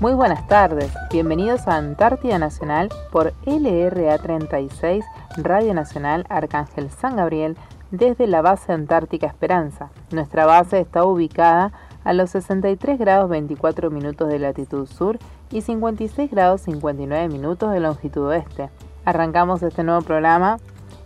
[0.00, 5.04] Muy buenas tardes, bienvenidos a Antártida Nacional por LRA 36
[5.36, 7.56] Radio Nacional Arcángel San Gabriel
[7.92, 9.90] desde la base Antártica Esperanza.
[10.10, 11.72] Nuestra base está ubicada
[12.02, 15.16] a los 63 grados 24 minutos de latitud sur
[15.52, 18.70] y 56 grados 59 minutos de longitud oeste.
[19.04, 20.58] Arrancamos este nuevo programa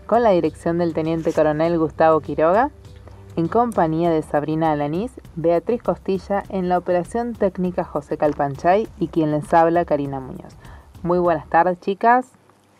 [0.06, 2.70] con la dirección del Teniente Coronel Gustavo Quiroga
[3.38, 9.30] en compañía de Sabrina Alanís, Beatriz Costilla, en la operación técnica José Calpanchay y quien
[9.30, 10.54] les habla Karina Muñoz.
[11.04, 12.26] Muy buenas tardes, chicas.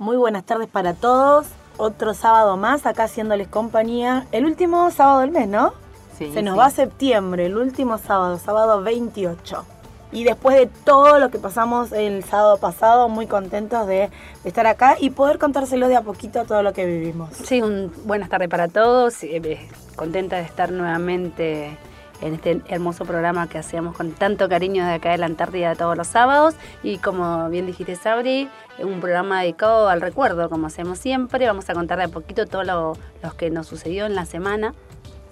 [0.01, 1.47] Muy buenas tardes para todos.
[1.77, 4.27] Otro sábado más acá haciéndoles compañía.
[4.33, 5.75] El último sábado del mes, ¿no?
[6.19, 6.59] Sí, Se nos sí.
[6.59, 9.65] va septiembre, el último sábado, sábado 28.
[10.11, 14.09] Y después de todo lo que pasamos el sábado pasado, muy contentos de,
[14.43, 17.31] de estar acá y poder contárselo de a poquito todo lo que vivimos.
[17.35, 19.23] Sí, un, buenas tardes para todos.
[19.23, 21.77] eh, eh, contenta de estar nuevamente
[22.21, 25.97] en este hermoso programa que hacemos con tanto cariño de acá de la Antártida todos
[25.97, 26.55] los sábados.
[26.83, 31.47] Y como bien dijiste, Sabri, un programa dedicado al recuerdo, como hacemos siempre.
[31.47, 34.75] Vamos a contar de a poquito todo lo, lo que nos sucedió en la semana.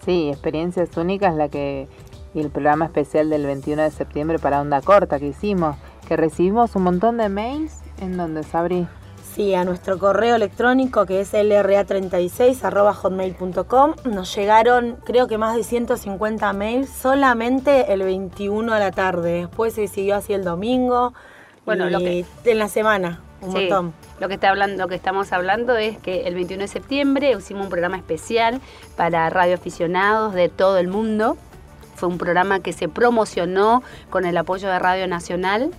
[0.04, 1.88] Sí, experiencias únicas, la que
[2.36, 6.76] y el programa especial del 21 de septiembre para Onda Corta que hicimos, que recibimos
[6.76, 8.86] un montón de mails en donde Sabri
[9.34, 16.52] Sí, a nuestro correo electrónico que es lra36.hotmail.com nos llegaron creo que más de 150
[16.52, 19.40] mails solamente el 21 a la tarde.
[19.40, 21.12] Después se siguió así el domingo.
[21.64, 23.92] Bueno, y lo que- en la semana, un Sí, montón.
[24.20, 27.64] Lo que, está hablando, lo que estamos hablando es que el 21 de septiembre hicimos
[27.64, 28.60] un programa especial
[28.96, 31.36] para radioaficionados de todo el mundo.
[31.96, 35.70] Fue un programa que se promocionó con el apoyo de Radio Nacional.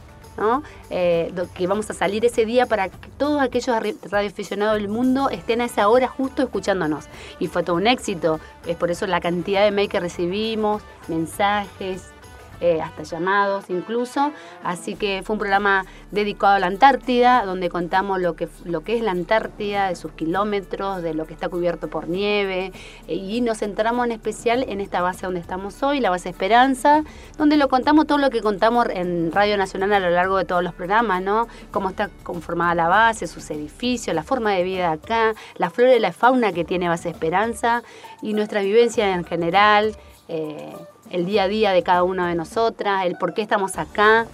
[0.92, 3.76] Eh, que vamos a salir ese día para que todos aquellos
[4.12, 7.06] radioaficionados del mundo estén a esa hora justo escuchándonos.
[7.40, 8.40] Y fue todo un éxito.
[8.68, 12.12] Es por eso la cantidad de mail que recibimos, mensajes,
[12.62, 14.32] eh, hasta llamados incluso.
[14.64, 18.96] Así que fue un programa dedicado a la Antártida, donde contamos lo que, lo que
[18.96, 22.72] es la Antártida, de sus kilómetros, de lo que está cubierto por nieve.
[23.08, 27.04] y nos centramos en especial en esta base donde estamos hoy, la base Esperanza,
[27.38, 30.64] donde lo contamos todo lo que contamos en Radio Nacional a lo largo de todos
[30.64, 31.48] los programas, ¿no?
[31.72, 36.00] Cómo está conformada la base, sus edificios, la forma de vida acá, la flora y
[36.00, 37.84] la fauna que tiene base Esperanza
[38.22, 39.96] y nuestra vivencia en general.
[40.28, 40.74] eh,
[41.10, 44.28] el día a día de cada una de nosotras, el por qué estamos acá,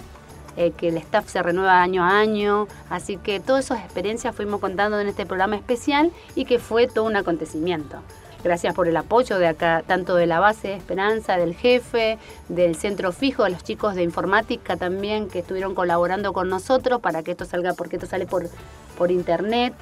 [0.55, 2.67] eh, que el staff se renueva año a año.
[2.89, 7.05] Así que todas esas experiencias fuimos contando en este programa especial y que fue todo
[7.05, 7.97] un acontecimiento.
[8.43, 12.17] Gracias por el apoyo de acá, tanto de la base de Esperanza, del jefe,
[12.49, 17.23] del centro fijo, de los chicos de informática también que estuvieron colaborando con nosotros para
[17.23, 18.49] que esto salga, porque esto sale por,
[18.97, 19.73] por internet,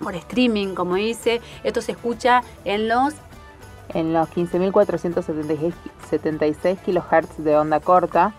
[0.00, 1.42] por streaming, como dice.
[1.64, 3.12] Esto se escucha en los
[3.94, 8.34] en los 15.476 kilohertz de onda corta.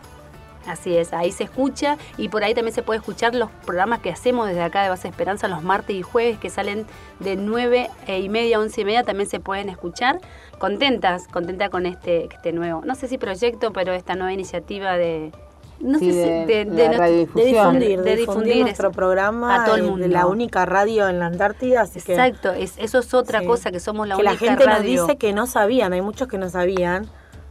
[0.68, 4.10] Así es, ahí se escucha y por ahí también se puede escuchar los programas que
[4.10, 6.86] hacemos desde acá de Base Esperanza los martes y jueves que salen
[7.22, 10.20] de 9 y media a 11 y media, también se pueden escuchar.
[10.60, 15.32] Contentas, contenta con este, este nuevo, no sé si proyecto, pero esta nueva iniciativa de...
[15.80, 17.44] No Sí, sé si de la nuestro- radiodifusión.
[17.80, 20.00] De difundir, de de difundir nuestro programa a todo el mundo.
[20.00, 23.46] de la única radio en la Antártida, así que Exacto, es, eso es otra Sí.
[23.46, 24.78] cosa, que somos la que la única gente radio.
[25.02, 27.08] nos dice que no sabían, hay muchos que no sabían.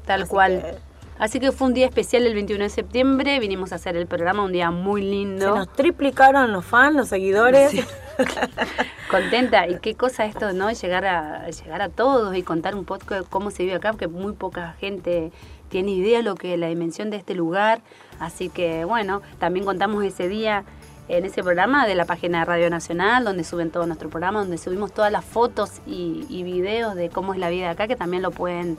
[0.07, 0.61] Tal Así cual.
[0.63, 0.87] que-
[1.19, 4.45] Así que fue un día especial el 21 de septiembre, vinimos a hacer el programa,
[4.45, 5.57] un día muy Se lindo.
[5.57, 7.73] nos triplicaron los fans, los seguidores.
[9.11, 13.15] contenta y qué cosa esto no llegar a llegar a todos y contar un poco
[13.15, 15.33] de cómo se vive acá porque muy poca gente
[15.69, 17.81] tiene idea lo que la dimensión de este lugar
[18.21, 20.65] así que bueno también contamos ese día
[21.09, 24.59] en ese programa de la página de Radio Nacional donde suben todo nuestro programa donde
[24.59, 28.23] subimos todas las fotos y, y videos de cómo es la vida acá que también
[28.23, 28.79] lo pueden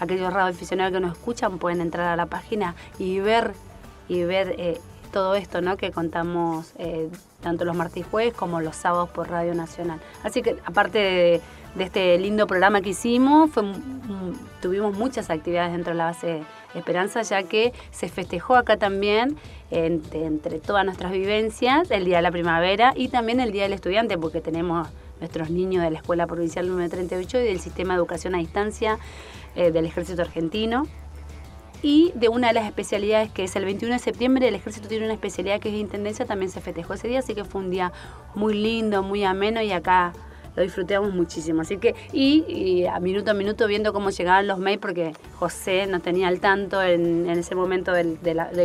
[0.00, 3.54] aquellos radioaficionados que nos escuchan pueden entrar a la página y ver
[4.08, 4.80] y ver eh,
[5.12, 5.76] todo esto ¿no?
[5.76, 7.08] que contamos eh,
[7.40, 10.00] tanto los martes y jueves como los sábados por Radio Nacional.
[10.22, 11.40] Así que aparte de,
[11.78, 13.62] este lindo programa que hicimos, fue,
[14.60, 16.42] tuvimos muchas actividades dentro de la base
[16.78, 19.36] Esperanza, ya que se festejó acá también,
[19.70, 24.16] entre, todas nuestras vivencias, el Día de la Primavera y también el Día del Estudiante,
[24.16, 24.88] porque tenemos
[25.20, 28.98] nuestros niños de la Escuela Provincial número 38 y del Sistema de Educación a Distancia
[29.56, 30.86] eh, del Ejército Argentino.
[31.80, 35.04] Y de una de las especialidades que es el 21 de septiembre, el ejército tiene
[35.04, 37.92] una especialidad que es intendencia, también se festejó ese día, así que fue un día
[38.34, 40.12] muy lindo, muy ameno y acá
[40.58, 41.62] lo disfrutamos muchísimo.
[41.62, 46.00] Así que, y, a minuto a minuto viendo cómo llegaban los mails, porque José no
[46.00, 48.18] tenía al tanto en, ese momento del,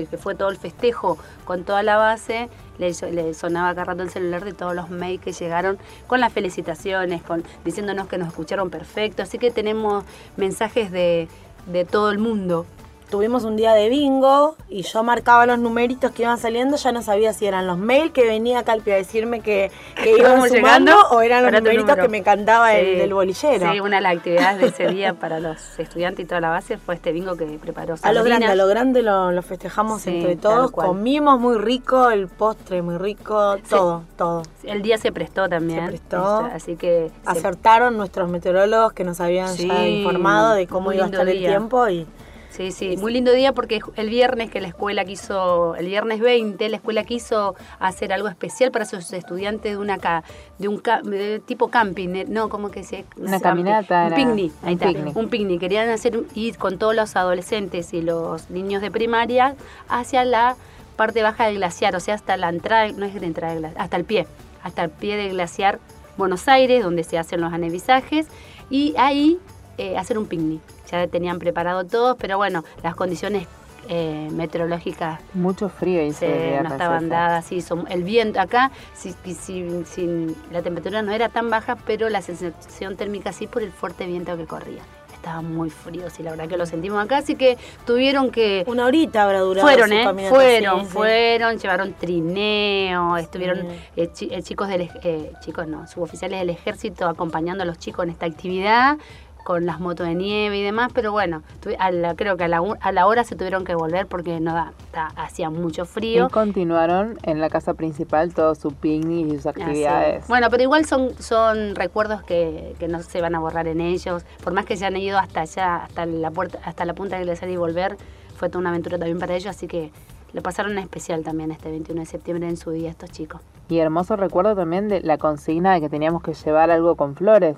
[0.09, 2.49] que fue todo el festejo con toda la base,
[2.79, 7.43] le, sonaba rato el celular de todos los mails que llegaron con las felicitaciones, con
[7.63, 9.21] diciéndonos que nos escucharon perfecto.
[9.21, 10.03] Así que tenemos
[10.35, 11.27] mensajes de,
[11.67, 12.65] de todo el mundo
[13.13, 17.03] tuvimos un día de bingo y yo marcaba los numeritos que iban saliendo, ya no
[17.03, 19.69] sabía si eran los mails que venía Calpi a decirme que,
[20.01, 22.01] que iban sumando llegando o eran los numeritos número.
[22.01, 23.71] que me cantaba el del bolillero.
[23.71, 26.79] Sí, una de las actividades de ese día para los estudiantes y toda la base
[26.79, 28.23] fue este bingo que preparó A lo Sabrina.
[28.39, 32.81] grande, a lo grande lo, lo festejamos Sí, entre todos, comimos muy rico, el postre
[32.81, 34.41] muy rico, todo, todo.
[34.63, 35.81] El día se prestó también.
[35.81, 36.41] Se prestó.
[36.47, 41.03] este, Así que se- Acertaron nuestros meteorólogos que nos habían ya informado de cómo iba
[41.03, 42.07] a estar el tiempo y
[42.55, 46.69] Sí, sí, muy lindo día porque el viernes que la escuela quiso, el viernes 20,
[46.69, 50.23] la escuela quiso hacer algo especial para sus estudiantes de una ca,
[50.59, 54.73] de un ca- de tipo camping, no, como que se Una caminata, un picnic, ahí
[54.75, 55.15] un está, picnic.
[55.17, 59.55] un picnic, querían hacer ir con todos los adolescentes y los niños de primaria
[59.89, 60.55] hacia la
[60.95, 63.81] parte baja del glaciar, o sea, hasta la entrada, no es la entrada del glaciar,
[63.81, 64.27] hasta el pie,
[64.61, 65.79] hasta el pie del glaciar
[66.17, 68.27] Buenos Aires, donde se hacen los anevisajes,
[68.69, 69.39] y ahí
[69.79, 70.61] eh, hacer un picnic.
[70.93, 73.47] Ya tenían preparado todo, pero bueno, las condiciones
[73.89, 79.13] eh, meteorológicas Mucho frío se- día, no estaban dadas, sí, son- el viento acá, si,
[79.25, 83.61] si- si- si- la temperatura no era tan baja, pero la sensación térmica sí por
[83.63, 84.83] el fuerte viento que corría.
[85.13, 88.63] Estaba muy frío, sí, la verdad que lo sentimos acá, así que tuvieron que...
[88.67, 89.65] una horita habrá durado.
[89.67, 90.03] Fueron, su ¿eh?
[90.03, 90.91] caminata, Fueron, sí, sí.
[90.91, 93.67] fueron, llevaron trineo, estuvieron Sí.
[93.97, 98.03] eh, chi- eh, chicos del, eh, chicos no, suboficiales del ejército acompañando a los chicos
[98.03, 98.97] en esta actividad
[99.43, 101.43] con las motos de nieve y demás, pero bueno,
[101.79, 104.39] a la- creo que a la, u- a la hora se tuvieron que volver porque
[104.39, 104.73] no da,
[105.15, 106.27] hacía mucho frío.
[106.27, 110.27] Y continuaron en la casa principal todo su picnic y sus actividades.
[110.27, 114.23] Bueno, pero igual son, son recuerdos que, que no se van a borrar en ellos.
[114.43, 117.25] Por más que se han ido hasta allá, hasta la puerta, hasta la punta del
[117.25, 117.97] glaciar y volver,
[118.35, 119.91] fue toda una aventura también para ellos, así que
[120.33, 123.41] lo pasaron especial también este 21 de septiembre en su día estos chicos.
[123.69, 127.55] Y hermoso recuerdo también de la consigna de que teníamos que llevar algo con flores.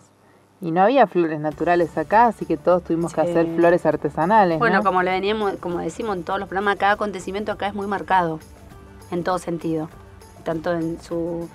[0.62, 4.58] Y no había flores naturales acá, así que todos tuvimos que hacer flores artesanales.
[4.58, 4.84] Bueno, ¿no?
[4.84, 8.40] como le veníamos, como decimos en todos los programas, cada acontecimiento acá es muy marcado,
[9.12, 9.90] en todo sentido.
[10.44, 11.50] Tanto en su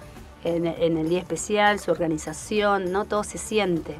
[0.45, 3.05] en, en el día especial, su organización, ¿no?
[3.05, 3.97] Todo se siente.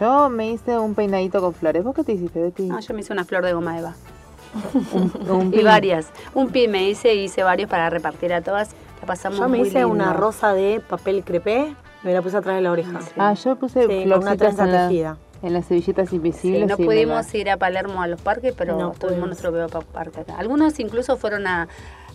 [0.00, 1.84] Yo me hice un peinadito con flores.
[1.84, 2.64] ¿Vos qué te hiciste, Betty?
[2.64, 3.94] No, yo me hice una flor de goma eva.
[4.92, 6.08] Un- un Y varias.
[6.34, 8.70] Un pin me hice, hice varios para repartir a todas.
[9.00, 11.74] La pasamos Yo me muy hice una rosa de papel crepé,
[12.04, 13.00] me la puse atrás de la oreja.
[13.00, 13.10] Sí.
[13.18, 15.16] Ah, yo puse Sí, con una trenza en, la- tejida.
[15.42, 16.68] en las cebillitas Sí, invisibles.
[16.68, 19.26] no y me pudimos la- ir a Palermo a los parques, pero No tuvimos pudimos.
[19.28, 20.36] nuestro propio pa- parque acá.
[20.38, 21.68] Algunos incluso fueron a,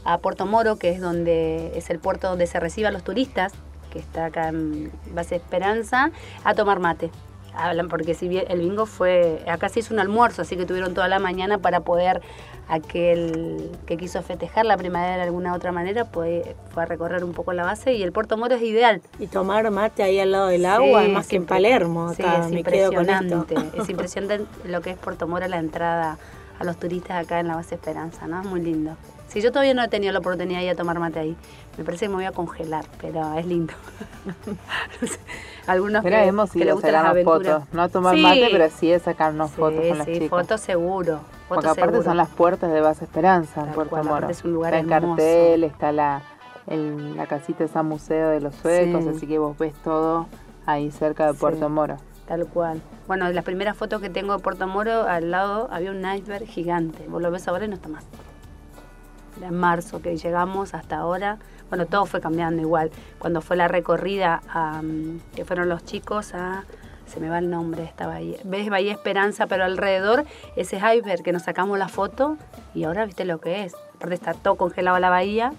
[0.04, 3.54] a Puerto Moro, que es donde es el puerto donde se reciben a los turistas,
[3.92, 6.12] que está acá en Base Esperanza,
[6.44, 7.10] a tomar mate.
[7.58, 10.94] Hablan porque si bien el bingo fue, acá se hizo un almuerzo, así que tuvieron
[10.94, 12.22] toda la mañana para poder
[12.70, 16.44] aquel que quiso festejar la primavera de alguna otra manera, pues
[16.74, 19.02] fue a recorrer un poco la base y el Puerto Moro es ideal.
[19.20, 21.46] Y tomar mate ahí al lado del agua, Sí, más que en.
[21.46, 22.14] Palermo.
[22.14, 23.24] Sí, acá, es me quedo con esto.
[23.24, 23.82] impresionante.
[23.82, 26.18] Es impresionante lo que es Puerto Moro, la entrada
[26.60, 28.42] a los turistas acá en la base Esperanza, ¿no?
[28.42, 28.92] Es muy lindo.
[29.28, 31.36] Sí, yo todavía no he tenido la oportunidad de ir a tomar mate ahí.
[31.78, 33.74] Me parece que me voy a congelar, pero es lindo.
[35.68, 37.54] Algunos Pero que, hemos que ido a sacarnos aventuras.
[37.64, 37.74] fotos.
[37.74, 38.22] No a tomar Sí.
[38.22, 40.30] mate, pero sí a sacarnos Sí, fotos con las sí, chicas.
[40.30, 41.20] fotos seguro.
[41.50, 42.04] Porque aparte seguro.
[42.04, 44.30] son las puertas de Base Esperanza en Puerto Moro.
[44.30, 46.22] es un lugar está el cartel, está la,
[46.68, 49.10] el- la casita de San Museo de los Suecos, Sí.
[49.16, 50.28] así que vos ves todo
[50.66, 51.40] ahí cerca de Sí.
[51.40, 51.98] Puerto Moro.
[52.28, 52.82] Tal cual.
[53.08, 57.06] Bueno, las primeras fotos que tengo de Puerto Moro, al lado había un iceberg gigante.
[57.08, 58.04] Vos lo ves ahora y no está más.
[59.38, 61.38] Era en marzo que llegamos hasta ahora.
[61.70, 62.92] Bueno, todo fue cambiando igual.
[63.20, 64.82] Cuando fue la recorrida, a,
[65.36, 66.64] que fueron los chicos a...
[67.06, 68.38] Se me va el nombre de esta bahía.
[68.44, 69.48] ¿Ves Bahía Esperanza?
[69.48, 70.26] Pero alrededor,
[70.58, 72.36] ese iceberg que nos sacamos la foto
[72.76, 73.74] y ahora viste lo que es.
[73.96, 75.54] Aparte está todo congelado la bahía.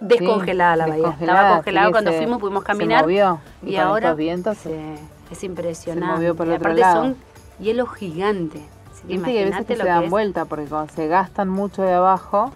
[0.00, 1.16] Descongelada la bahía.
[1.20, 3.02] Estaba congelado sí, cuando se- fuimos, pudimos se caminar.
[3.02, 6.14] movió, y y con ahora estos vientos sí, se- es impresionante.
[6.14, 7.02] movió por y otro aparte lado.
[7.04, 7.16] son
[7.58, 8.62] hielos gigantes.
[9.04, 11.92] Viste que a veces que se dan que vuelta, porque cuando se gastan mucho de
[11.94, 12.52] abajo,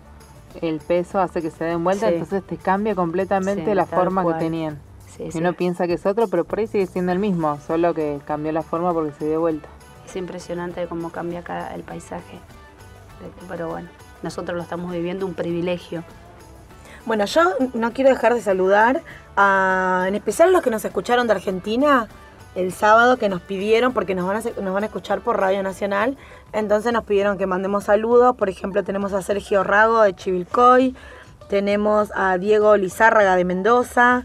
[0.61, 2.15] el peso hace que se den vuelta, Sí.
[2.15, 4.35] entonces te cambia completamente Sí, la forma cual.
[4.39, 4.79] que tenían.
[5.17, 7.59] Sí, Y sí, uno piensa que es otro, pero por ahí sigue siendo el mismo,
[7.67, 9.69] solo que cambió la forma porque se dio vuelta.
[10.07, 12.39] Es impresionante cómo cambia acá el paisaje.
[13.49, 13.89] Pero bueno,
[14.23, 16.05] nosotros lo estamos viviendo un privilegio.
[17.07, 17.43] Bueno, yo
[17.75, 19.03] no quiero dejar de saludar
[19.37, 22.07] a, en especial a los que nos escucharon de Argentina
[22.55, 25.63] el sábado que nos pidieron, porque nos van, a, nos van a escuchar por Radio
[25.63, 26.17] Nacional,
[26.53, 30.95] entonces nos pidieron que mandemos saludos, por ejemplo tenemos a Sergio Rago de Chivilcoy,
[31.49, 34.25] tenemos a Diego Lizárraga de Mendoza,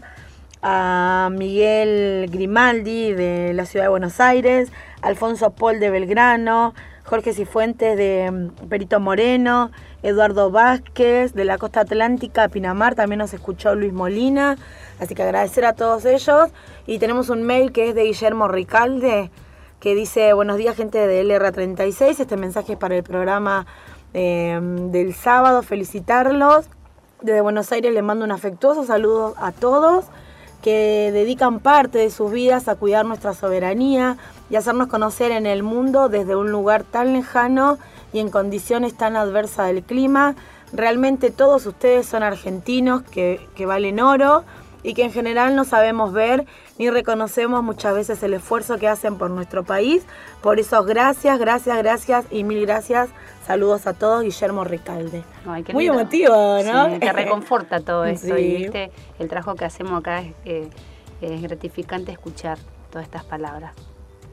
[0.62, 6.74] a Miguel Grimaldi de la ciudad de Buenos Aires, Alfonso Paul de Belgrano,
[7.04, 9.70] Jorge Cifuentes de mm, Perito Moreno,
[10.02, 14.56] Eduardo Vázquez de la costa atlántica, Pinamar, también nos escuchó Luis Molina,
[14.98, 16.50] así que agradecer a todos ellos.
[16.86, 19.30] Y tenemos un mail que es de Guillermo Ricalde
[19.80, 23.66] que dice, buenos días gente de LR36, este mensaje es para el programa
[24.12, 26.66] eh, del sábado, felicitarlos.
[27.22, 30.04] Desde Buenos Aires les mando un afectuoso saludo a todos
[30.62, 34.16] que dedican parte de sus vidas a cuidar nuestra soberanía
[34.50, 37.78] y hacernos conocer en el mundo desde un lugar tan lejano
[38.12, 40.34] y en condiciones tan adversas del clima.
[40.72, 44.44] Realmente todos ustedes son argentinos que, que valen oro
[44.82, 46.46] y que en general no sabemos ver
[46.78, 50.02] ni reconocemos muchas veces el esfuerzo que hacen por nuestro país.
[50.40, 53.10] Por eso, gracias, gracias, gracias y mil gracias.
[53.50, 55.24] Saludos a todos, Guillermo Ricalde.
[55.72, 57.00] Muy emotivo, ¿no?
[57.00, 60.70] te reconforta todo esto y viste, el trabajo que hacemos acá es, eh,
[61.20, 62.58] es gratificante escuchar
[62.92, 63.72] todas estas palabras.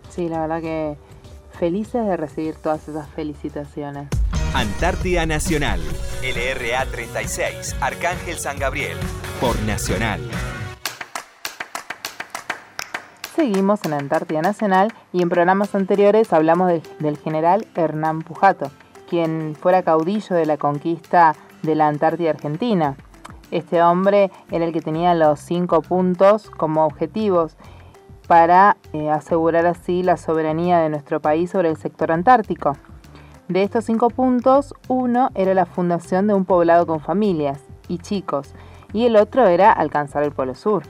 [0.10, 0.98] Sí, la verdad que
[1.58, 4.08] felices de recibir todas esas felicitaciones.
[4.54, 5.80] Antártida Nacional,
[6.22, 8.98] LRA 36, Arcángel San Gabriel,
[9.42, 10.22] por Nacional.
[13.36, 18.72] Seguimos en Antártida Nacional y en programas anteriores hablamos del general Hernán Pujato,
[19.10, 22.96] quien fuera caudillo de la conquista de la Antártida Argentina.
[23.50, 27.56] Este hombre era el que tenía los cinco puntos como objetivos
[28.28, 32.74] para eh, asegurar así la soberanía de nuestro país sobre el sector antártico.
[33.48, 38.54] De estos cinco puntos, uno era la fundación de un poblado con familias y chicos,
[38.92, 40.84] y el otro era alcanzar el Polo Sur.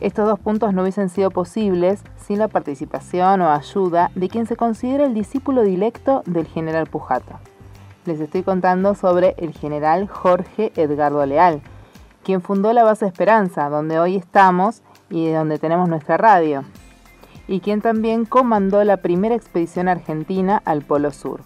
[0.00, 4.54] Estos dos puntos no hubiesen sido posibles sin la participación o ayuda de quien se
[4.54, 7.40] considera el discípulo directo del general Pujato.
[8.04, 11.62] Les estoy contando sobre el general Jorge Edgardo Leal,
[12.22, 16.62] quien fundó la base Esperanza, donde hoy estamos y donde tenemos nuestra radio,
[17.48, 21.40] y quien también comandó la primera expedición argentina al Polo Sur.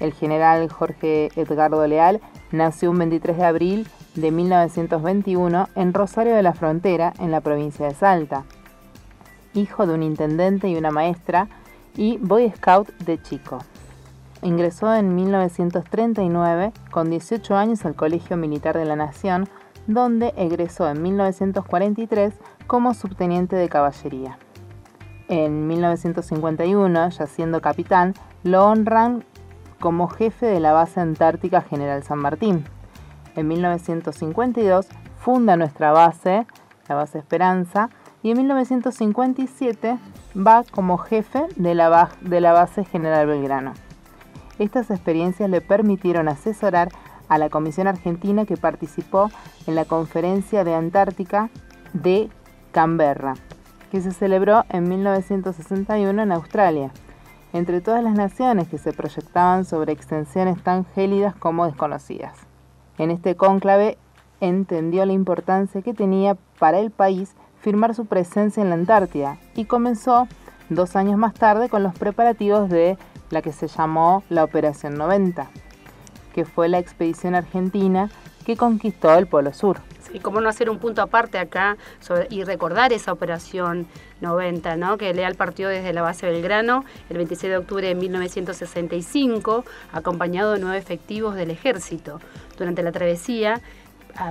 [0.00, 2.20] El general Jorge Edgardo Leal
[2.50, 3.88] nació un 23 de abril
[4.20, 8.44] de 1921 en Rosario de la Frontera, en la provincia de Salta.
[9.54, 11.48] Hijo de un intendente y una maestra
[11.96, 13.58] y Boy Scout de chico.
[14.42, 19.48] Ingresó en 1939 con 18 años al Colegio Militar de la Nación,
[19.86, 22.34] donde egresó en 1943
[22.66, 24.38] como subteniente de caballería.
[25.28, 29.24] En 1951, ya siendo capitán, lo honran
[29.80, 32.64] como jefe de la base antártica General San Martín
[33.38, 34.88] en 1952
[35.20, 36.46] funda nuestra base,
[36.88, 37.88] la base Esperanza,
[38.22, 39.96] y en 1957
[40.36, 43.74] va como jefe de la, base General Belgrano.
[44.58, 46.88] Estas experiencias le permitieron asesorar
[47.28, 49.30] a la Comisión Argentina que participó
[49.68, 51.50] en la Conferencia de Antártica
[51.92, 52.30] de
[52.72, 53.34] Canberra,
[53.92, 56.90] que se celebró en 1961 en Australia,
[57.52, 62.47] entre todas las naciones que se proyectaban sobre extensiones tan gélidas como desconocidas.
[62.98, 63.96] En este cónclave
[64.40, 69.64] entendió la importancia que tenía para el país firmar su presencia en la Antártida y
[69.64, 70.28] comenzó
[70.68, 72.98] dos años más tarde con los preparativos de
[73.30, 75.48] la que se llamó la Operación 90,
[76.34, 78.10] que fue la expedición argentina
[78.44, 79.78] que conquistó el Polo Sur.
[80.12, 81.76] Y cómo no hacer un punto aparte acá
[82.30, 83.86] y recordar esa operación
[84.20, 84.98] 90, ¿no?
[84.98, 90.60] que Leal partió desde la base Belgrano el 26 de octubre de 1965, acompañado de
[90.60, 92.20] nueve efectivos del ejército.
[92.56, 93.60] Durante la travesía,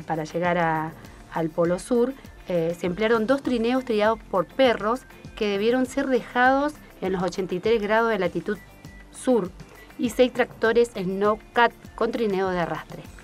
[0.05, 0.91] para llegar
[1.33, 2.13] al Polo Sur,
[2.47, 5.01] eh, se emplearon dos trineos triados por perros
[5.35, 8.57] que debieron ser dejados en los 83 grados de latitud
[9.11, 9.51] sur
[9.99, 13.16] y seis tractores Snowcat con trineo de arrastre.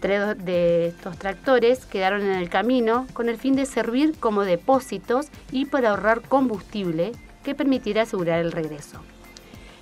[0.00, 5.28] Tres de estos tractores quedaron en el camino con el fin de servir como depósitos
[5.52, 7.12] y para ahorrar combustible
[7.42, 9.00] que permitiera asegurar el regreso.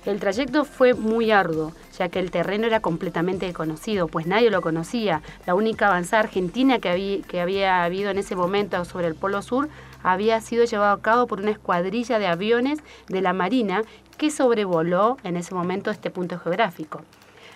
[0.05, 4.61] El trayecto fue muy arduo, ya que el terreno era completamente desconocido, pues nadie lo
[4.61, 5.23] conocía.
[5.47, 9.41] La única avanzada argentina que había, que había habido en ese momento sobre el Polo
[9.41, 9.67] Sur
[10.03, 13.81] había sido llevado a cabo por una escuadrilla de aviones de la Marina
[14.17, 17.01] que sobrevoló en ese momento este punto geográfico.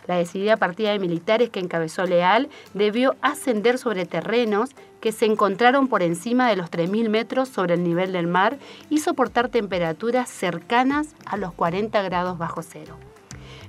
[0.10, 5.88] La decidida partida de militares que encabezó Leal debió ascender sobre terrenos que se encontraron
[5.88, 8.58] por encima de los 3.000 metros sobre el nivel del mar
[8.89, 12.98] y soportar temperaturas cercanas a los 40 grados bajo cero.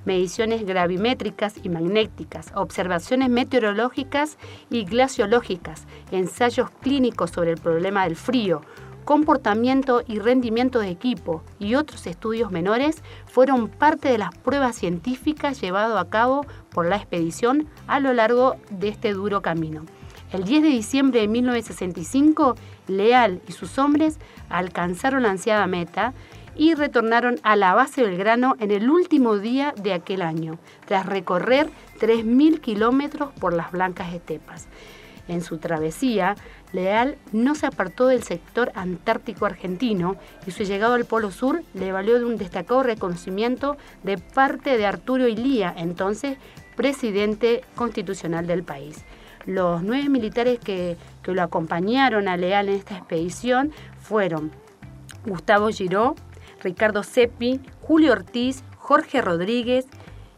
[0.06, 4.38] Mediciones gravimétricas y magnéticas, observaciones meteorológicas
[4.70, 8.62] y glaciológicas, ensayos clínicos sobre el problema del frío,
[9.04, 15.60] comportamiento y rendimiento de equipo y otros estudios menores fueron parte de las pruebas científicas
[15.60, 19.84] llevadas a cabo por la expedición a lo largo de este duro camino.
[20.32, 22.54] El 10 de diciembre de 1965,
[22.86, 26.14] Leal y sus hombres alcanzaron la ansiada meta
[26.54, 31.70] y retornaron a la base Belgrano en el último día de aquel año, tras recorrer
[32.00, 34.68] 3.000 kilómetros por las blancas estepas.
[35.30, 36.34] En su travesía,
[36.72, 41.92] Leal no se apartó del sector antártico argentino y su llegado al Polo Sur le
[41.92, 46.36] valió de un destacado reconocimiento de parte de Arturo Ilía, entonces
[46.74, 49.04] presidente constitucional del país.
[49.46, 53.70] Los nueve militares que, lo acompañaron a Leal en esta expedición
[54.00, 54.50] fueron
[55.24, 56.16] Gustavo Giró,
[56.60, 59.86] Ricardo Seppi, Julio Ortiz, Jorge Rodríguez,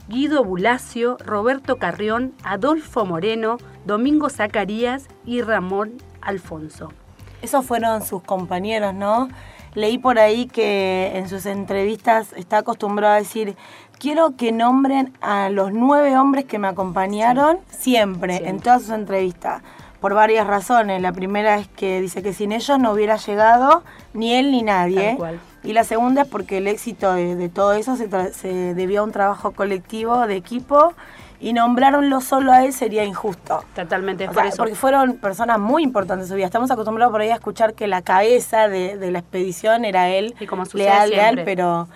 [0.06, 6.92] Guido Bulacio, Roberto Carrión, Adolfo Moreno, Domingo Zacarías y Ramón Alfonso.
[7.42, 9.28] Esos fueron sus compañeros, ¿no?
[9.74, 13.56] Leí por ahí que en sus entrevistas está acostumbrado a decir,
[13.98, 19.62] quiero que nombren a los nueve hombres que me acompañaron siempre, en todas sus entrevistas,
[20.00, 21.00] por varias razones.
[21.00, 25.16] La primera es que dice que sin ellos no hubiera llegado ni él ni nadie.
[25.64, 29.12] Y la segunda es porque el éxito de, todo eso se, se debió a un
[29.12, 30.92] trabajo colectivo, de equipo,
[31.42, 33.64] y nombrarlo solo a él sería injusto.
[33.74, 34.58] Totalmente, por eso.
[34.58, 36.46] Porque fueron personas muy importantes en su vida.
[36.46, 40.46] Estamos acostumbrados por ahí a escuchar que la cabeza de, la expedición era él, y
[40.46, 41.88] como leal, leal, pero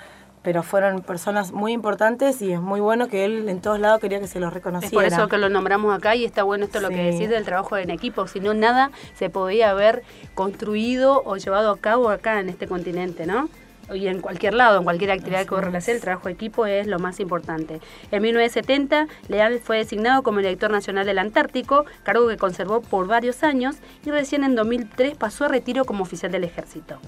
[0.42, 4.20] pero fueron personas muy importantes y es muy bueno que él en todos lados quería
[4.20, 4.86] que se los reconociera.
[4.86, 7.44] Es por eso que lo nombramos acá y está bueno esto lo que decís del
[7.44, 10.04] trabajo en equipo, si no nada se podía haber
[10.36, 13.48] construido o llevado a cabo acá en este continente, ¿no?
[13.94, 16.98] Y en cualquier lado, en cualquier actividad que hacer, el trabajo de equipo es lo
[16.98, 17.80] más importante.
[18.10, 23.42] En 1970, Leal fue designado como director nacional del Antártico, cargo que conservó por varios
[23.42, 26.98] años, y recién en 2003 pasó a retiro como oficial del ejército.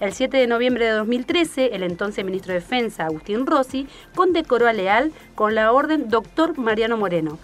[0.00, 3.86] El 7 de noviembre de 2013, el entonces ministro de Defensa, Agustín Rossi,
[4.16, 7.38] condecoró a Leal con la orden Doctor Mariano Moreno,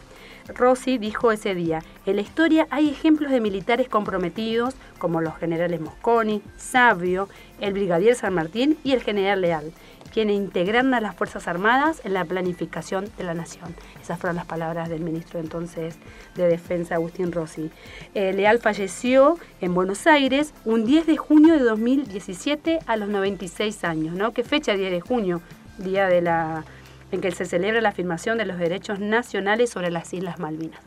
[0.55, 5.81] Rossi dijo ese día, en la historia hay ejemplos de militares comprometidos como los generales
[5.81, 7.29] Mosconi, Sabio,
[7.61, 9.73] el brigadier San Martín y el general Leal,
[10.13, 13.75] quienes integraron a las Fuerzas Armadas en la planificación de la nación.
[14.01, 15.97] Esas fueron las palabras del ministro entonces
[16.35, 17.71] de Defensa, Agustín Rossi.
[18.15, 23.85] Eh, Leal falleció en Buenos Aires un 10 de junio de 2017 a los 96
[23.85, 24.33] años, ¿no?
[24.33, 25.43] ¿Qué fecha 10 de junio?
[25.79, 26.65] Día de la
[27.11, 30.81] en que se celebra la afirmación de los derechos nacionales sobre las Islas Malvinas.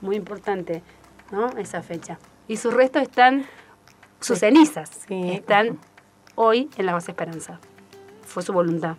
[0.00, 0.82] Muy importante,
[1.32, 1.48] ¿no?
[1.58, 2.18] Esa fecha.
[2.48, 3.46] Y sus restos están,
[4.20, 5.78] sus cenizas, están
[6.34, 7.58] hoy en la base Esperanza.
[8.24, 8.96] Fue su voluntad.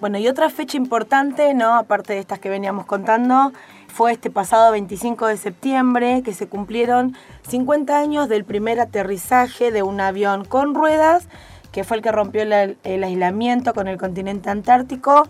[0.00, 1.74] Bueno, y otra fecha importante, ¿no?
[1.74, 3.52] Aparte de estas que veníamos contando,
[3.88, 7.16] fue este pasado 25 de septiembre que se cumplieron
[7.48, 11.26] 50 años del primer aterrizaje de un avión con ruedas,
[11.72, 15.28] que fue el que rompió el, el aislamiento con el continente antártico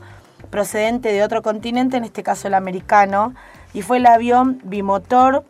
[0.50, 3.34] procedente de otro continente, en este caso el americano,
[3.74, 5.44] y fue el avión bimotor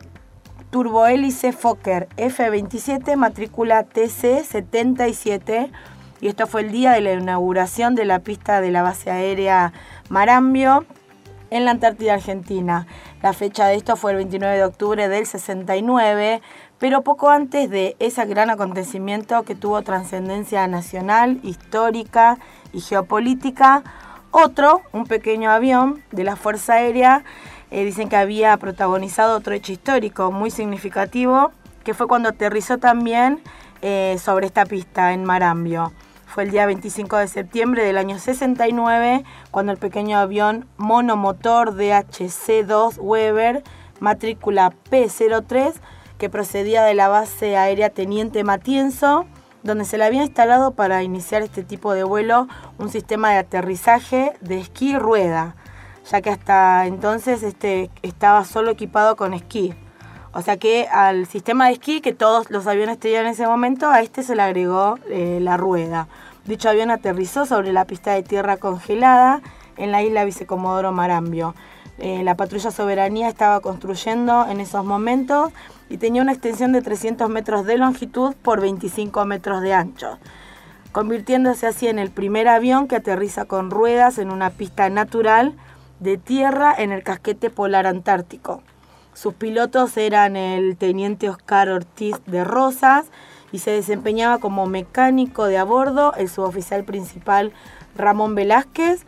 [0.69, 5.71] turbohélice Fokker F-27, matrícula TC-77,
[6.21, 9.73] y esto fue el día de la inauguración de la pista de la base aérea
[10.09, 10.85] Marambio
[11.49, 12.87] en la Antártida Argentina.
[13.21, 16.41] La fecha de esto fue el 29 de octubre del 69,
[16.77, 22.37] pero poco antes de ese gran acontecimiento que tuvo trascendencia nacional, histórica
[22.73, 23.83] y geopolítica,
[24.31, 27.23] otro, un pequeño avión de la Fuerza Aérea,
[27.71, 31.51] eh, dicen que había protagonizado otro hecho histórico muy significativo,
[31.83, 33.41] que fue cuando aterrizó también
[33.81, 35.93] eh, sobre esta pista en Marambio.
[36.25, 42.97] Fue el día 25 de septiembre del año 69, cuando el pequeño avión monomotor DHC-2
[42.99, 43.63] Weber,
[43.99, 45.73] matrícula P03,
[46.19, 49.25] que procedía de la base aérea Teniente Matienzo,
[49.63, 54.33] donde se le había instalado para iniciar este tipo de vuelo un sistema de aterrizaje
[54.41, 55.55] de esquí rueda,
[56.09, 59.73] ya que hasta entonces este estaba solo equipado con esquí.
[60.31, 63.89] O sea que al sistema de esquí que todos los aviones tenían en ese momento,
[63.89, 66.07] a este se le agregó eh, la rueda.
[66.45, 69.41] Dicho avión aterrizó sobre la pista de tierra congelada
[69.77, 71.55] en la isla Vicecomodoro Marambio.
[71.97, 75.51] Eh, la patrulla Soberanía estaba construyendo en esos momentos
[75.89, 80.19] y tenía una extensión de 300 metros de longitud por 25 metros de ancho,
[80.91, 85.55] convirtiéndose así en el primer avión que aterriza con ruedas en una pista natural
[85.99, 88.61] de tierra en el casquete polar antártico.
[89.13, 93.07] Sus pilotos eran el teniente Oscar Ortiz de Rosas
[93.51, 97.51] y se desempeñaba como mecánico de a bordo el suboficial principal
[97.95, 99.05] Ramón Velázquez,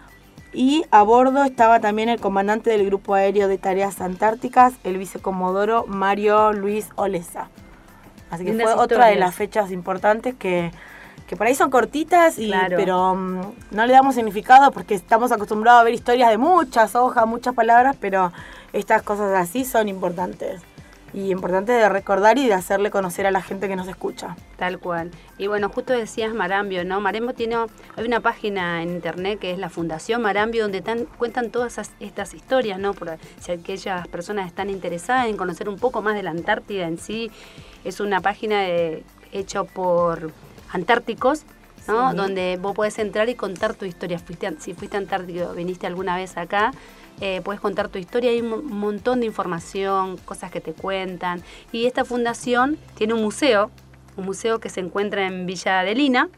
[0.54, 5.86] y a bordo estaba también el comandante del Grupo Aéreo de Tareas Antárticas, el vicecomodoro
[5.88, 7.50] Mario Luis Olesa.
[8.30, 10.72] Así que fue otra de las fechas importantes que,
[11.28, 15.82] que por ahí son cortitas, y, pero mm, no le damos significado porque estamos acostumbrados
[15.82, 18.32] a ver historias de muchas hojas, muchas palabras, pero
[18.74, 20.62] estas cosas así son importantes.
[21.14, 24.36] Y importante de recordar y de hacerle conocer a la gente que nos escucha.
[24.58, 25.12] Tal cual.
[25.38, 27.02] Y bueno, justo decías Marambio, ¿no?
[27.02, 30.82] Marambio tiene, hay una página en internet que es la Fundación Marambio donde
[31.18, 32.94] cuentan todas estas historias, ¿no?
[32.94, 36.98] Por si aquellas personas están interesadas en conocer un poco más de la Antártida en
[36.98, 37.32] sí,
[37.84, 38.66] es una página
[39.32, 40.32] hecha por
[40.72, 41.46] antárticos
[41.88, 42.14] ¿no?
[42.14, 44.20] Donde vos podés entrar y contar tu historia.
[44.20, 46.72] Fuiste, si fuiste antártico, viniste alguna vez acá,
[47.22, 51.42] eh, puedes contar tu historia, hay un montón de información, cosas que te cuentan.
[51.72, 53.70] Y esta fundación tiene un museo,
[54.18, 56.30] un museo que se encuentra en Villa Adelina,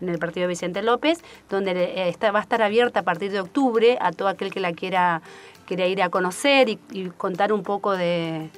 [0.00, 3.40] en el partido Vicente López, donde eh, está, va a estar abierta a partir de
[3.40, 5.22] octubre a todo aquel que la quiera,
[5.64, 8.50] quiera ir a conocer y contar un poco de,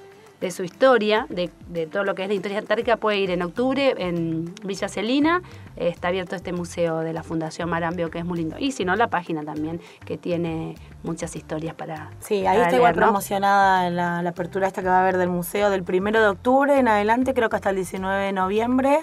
[0.45, 1.49] de su historia, de,
[1.87, 5.41] todo lo que es la historia antártica, puede ir en octubre en Villa Celina.
[5.77, 8.57] está abierto este museo de la Fundación Marambio, que es muy lindo.
[8.59, 12.11] Y si no, la página también, que tiene muchas historias para.
[12.21, 15.71] Sí, ahí está igual promocionada la, la apertura esta que va a haber del museo
[15.71, 19.01] del primero de octubre en adelante, creo que hasta el 19 de noviembre.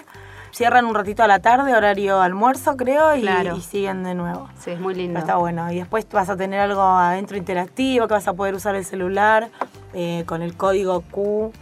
[0.52, 3.26] Cierran un ratito a la tarde, horario almuerzo, creo, y,
[3.62, 4.50] siguen de nuevo.
[4.58, 5.18] Sí, es muy lindo.
[5.18, 5.72] está bueno.
[5.72, 9.48] Y después vas a tener algo adentro interactivo, que vas a poder usar el celular
[9.94, 11.52] eh, con el código Q.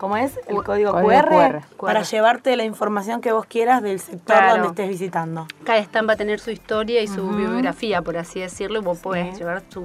[0.00, 0.40] ¿Cómo es?
[0.48, 5.46] El código, QR, para llevarte la información que vos quieras del sector donde estés visitando.
[5.62, 8.98] Cada stand va a tener su historia y su bibliografía, por así decirlo, y vos
[8.98, 9.84] podés llevar su,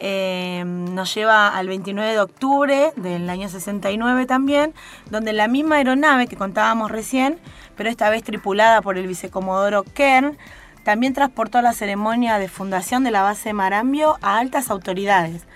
[0.00, 4.74] Eh, nos lleva al 29 de octubre del año 69 también,
[5.10, 7.38] donde la misma aeronave que contábamos recién
[7.76, 10.36] pero esta vez tripulada por el vicecomodoro Kern,
[10.84, 15.46] también transportó la ceremonia de fundación de la base Marambio a altas autoridades.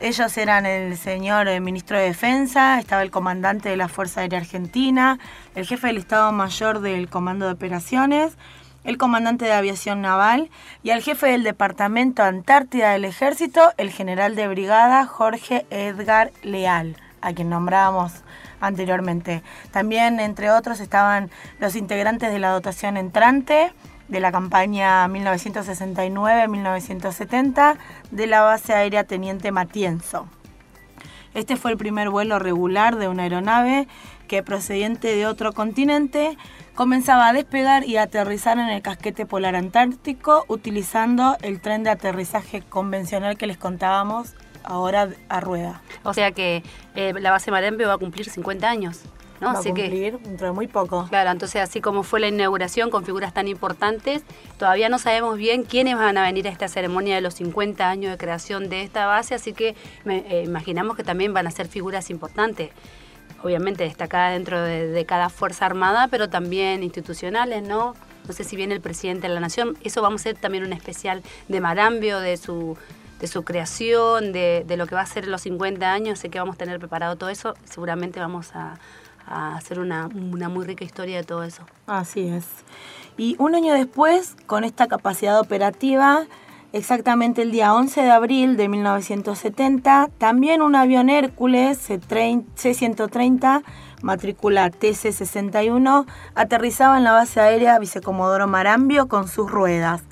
[0.00, 4.40] Ellos eran el señor eh, ministro de Defensa, estaba el comandante de la Fuerza Aérea
[4.40, 5.20] Argentina,
[5.54, 8.36] el jefe del Estado Mayor del Comando de Operaciones,
[8.84, 10.50] el comandante de Aviación Naval
[10.82, 16.96] y el jefe del Departamento Antártida del Ejército, el general de brigada Jorge Edgar Leal,
[17.20, 18.12] a quien nombrábamos
[18.60, 19.42] anteriormente.
[19.70, 23.72] También, entre otros, estaban los integrantes de la dotación entrante
[24.08, 27.76] de la campaña 1969-1970
[28.10, 30.26] de la base aérea Teniente Matienzo.
[31.34, 33.88] Este fue el primer vuelo regular de una aeronave
[34.28, 36.36] que procedente de otro continente
[36.74, 42.62] comenzaba a despegar y aterrizar en el casquete polar antártico utilizando el tren de aterrizaje
[42.62, 45.82] convencional que les contábamos ahora a rueda.
[46.02, 46.62] O sea que
[46.94, 49.00] eh, la base Marembe va a cumplir 50 años.
[49.40, 49.52] ¿no?
[49.52, 51.06] Va a cumplir dentro de muy poco.
[51.08, 54.22] Claro, entonces así como fue la inauguración con figuras tan importantes,
[54.56, 58.12] todavía no sabemos bien quiénes van a venir a esta ceremonia de los 50 años
[58.12, 59.74] de creación de esta base, así que
[60.06, 62.70] eh, imaginamos que también van a ser figuras importantes
[63.42, 67.94] obviamente destacadas dentro de, de, cada Fuerza Armada, pero también institucionales, ¿no?
[68.26, 69.76] No sé si viene el presidente de la Nación.
[69.82, 72.76] Eso vamos a hacer también un especial de Marambio, de su
[73.22, 76.18] de su creación, de, lo que va a ser los 50 años.
[76.18, 77.54] Sé que vamos a tener preparado todo eso.
[77.64, 78.78] Seguramente vamos a,
[79.24, 81.62] hacer una, muy rica historia de todo eso.
[81.86, 82.44] Así es.
[83.16, 86.26] Y un año después, con esta capacidad operativa,
[86.72, 93.62] exactamente el día 11 de abril de 1970, también un avión Hércules C-130,
[94.02, 100.02] matrícula TC-61, aterrizaba en la base aérea Vicecomodoro Marambio con sus ruedas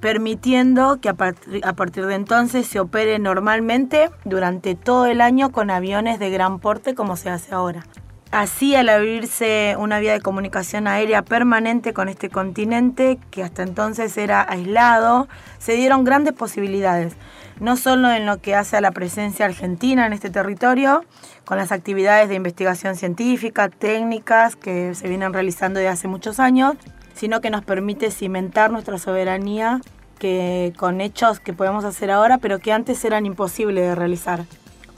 [0.00, 6.18] permitiendo que a, partir de entonces se opere normalmente durante todo el año con aviones
[6.18, 7.86] de gran porte como se hace ahora.
[8.32, 14.16] Así, al abrirse una vía de comunicación aérea permanente con este continente, que hasta entonces
[14.18, 17.14] era aislado, se dieron grandes posibilidades,
[17.60, 21.04] no solo en lo que hace a la presencia argentina en este territorio,
[21.44, 26.74] con las actividades de investigación científica, técnicas que se vienen realizando desde hace muchos años,
[27.14, 29.80] sino que nos permite cimentar nuestra soberanía
[30.18, 34.44] que con hechos que podemos hacer ahora, pero que antes eran imposibles de realizar.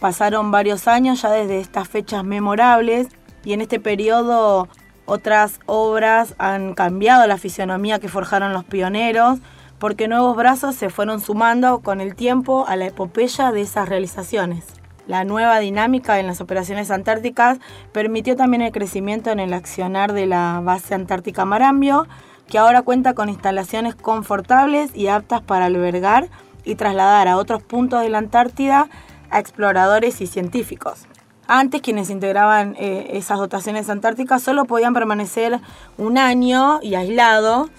[0.01, 3.09] Pasaron varios años ya desde estas fechas memorables
[3.45, 4.69] y en este periodo
[5.07, 9.39] otras obras han cambiado la fisionomía que forjaron los pioneros,
[9.79, 14.67] porque nuevos brazos se fueron sumando con el tiempo a la epopeya de esas realizaciones.
[15.07, 17.59] La nueva dinámica en las operaciones antárticas
[17.93, 22.07] permitió también el crecimiento en el accionar de la base antártica Marambio,
[22.47, 26.29] que ahora cuenta con instalaciones confortables y aptas para albergar
[26.65, 28.89] y trasladar a otros puntos de la Antártida
[29.31, 31.07] a exploradores y científicos.
[31.49, 35.61] Antes quienes integraban eh, esas dotaciones antárticas solo podían permanecer
[35.97, 37.71] un año y aislado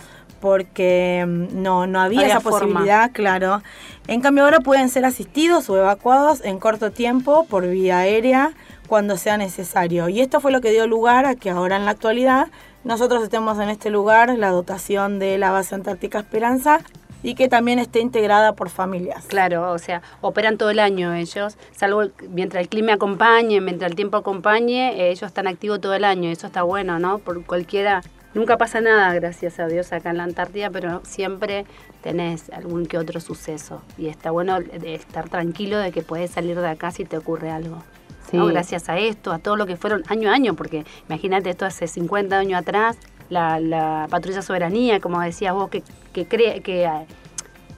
[0.41, 3.61] porque mm, no, no había, esa posibilidad, claro.
[4.07, 8.53] En cambio ahora pueden ser asistidos o evacuados en corto tiempo por vía aérea
[8.87, 10.09] cuando sea necesario.
[10.09, 12.47] Y esto fue lo que dio lugar a que ahora en la actualidad
[12.83, 16.79] nosotros estemos en este lugar, la dotación de la base Antártica Esperanza,
[17.23, 19.25] y que también esté integrada por familias.
[19.27, 23.95] Claro, o sea, operan todo el año ellos, salvo mientras el clima acompañe, mientras el
[23.95, 27.19] tiempo acompañe, eh, ellos están activos todo el año, eso está bueno, ¿no?
[27.19, 28.01] Por cualquiera,
[28.33, 31.65] nunca pasa nada, gracias a Dios, acá en la Antártida, pero siempre
[32.01, 36.67] tenés algún que otro suceso y está bueno estar tranquilo de que puedes salir de
[36.67, 37.83] acá si te ocurre algo.
[38.31, 38.37] Sí.
[38.37, 41.87] Gracias a esto, a todo lo que fueron año a año, porque imagínate esto hace
[41.87, 42.97] 50 años atrás,
[43.29, 46.89] la, patrulla soberanía, como decías vos, que, que, cree, que,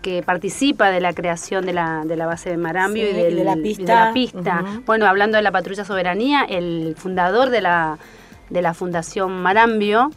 [0.01, 3.55] que participa de la creación de la, de la base de Marambio y, de la
[3.55, 4.11] pista.
[4.13, 4.63] pista.
[4.85, 7.97] Bueno, hablando de la patrulla soberanía, el fundador de la,
[8.49, 10.11] de la Fundación Marambio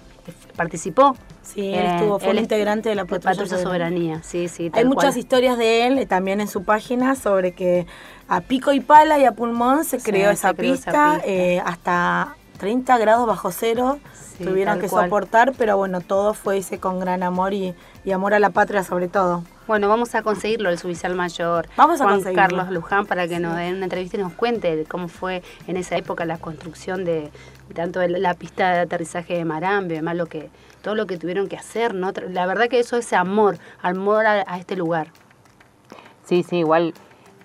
[0.56, 4.22] participó Sí, él estuvo, fue integrante de la Patrulla, Soberanía.
[4.22, 7.86] Sí, sí, Hay muchas historias de él, eh, también en su página, sobre que
[8.28, 13.26] a pico y pala y a pulmón se creó, esa, pista, eh, hasta 30 grados
[13.26, 13.98] bajo cero
[14.38, 17.74] tuvieron que soportar, pero bueno, todo fue ese con gran amor y,
[18.12, 19.44] amor a la patria sobre todo.
[19.66, 23.56] Bueno, vamos a conseguirlo, el suboficial mayor vamos a Juan Carlos Luján, para que nos
[23.56, 27.30] den una entrevista y nos cuente cómo fue en esa época la construcción de
[27.74, 30.50] tanto de la pista de aterrizaje de Marambe, además lo que,
[30.82, 32.12] todo lo que tuvieron que hacer, ¿no?
[32.28, 35.08] La verdad que eso es amor, amor a, este lugar.
[36.24, 36.92] Sí, sí, igual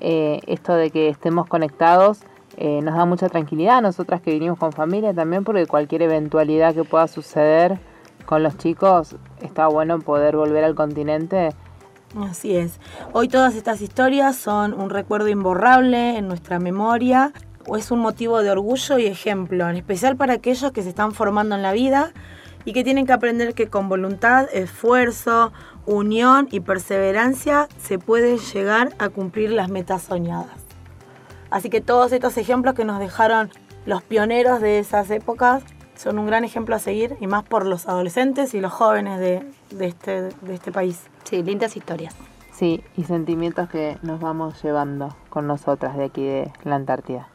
[0.01, 2.19] eh, esto de que estemos conectados
[2.61, 6.75] eh, nos da mucha tranquilidad a nosotras que vinimos con familia también porque cualquier eventualidad
[6.75, 7.79] que pueda suceder
[8.25, 11.51] con los chicos está bueno poder volver al continente.
[12.19, 12.81] Así es.
[13.13, 17.31] Hoy todas estas historias son un recuerdo imborrable en nuestra memoria
[17.65, 21.13] o es un motivo de orgullo y ejemplo, en especial para aquellos que se están
[21.13, 22.11] formando en la vida
[22.65, 25.53] y que tienen que aprender que con voluntad, esfuerzo,
[25.85, 30.68] unión y perseverancia se puede llegar a cumplir las metas soñadas.
[31.51, 33.49] Así que todos estos ejemplos que nos dejaron
[33.85, 35.63] los pioneros de esas épocas
[35.95, 39.43] son un gran ejemplo a seguir y más por los adolescentes y los jóvenes de,
[39.79, 41.01] este, de este país.
[41.23, 42.15] Sí, lindas historias.
[42.53, 47.29] Sí, y sentimientos que nos vamos llevando con nosotras de aquí de la Antártida.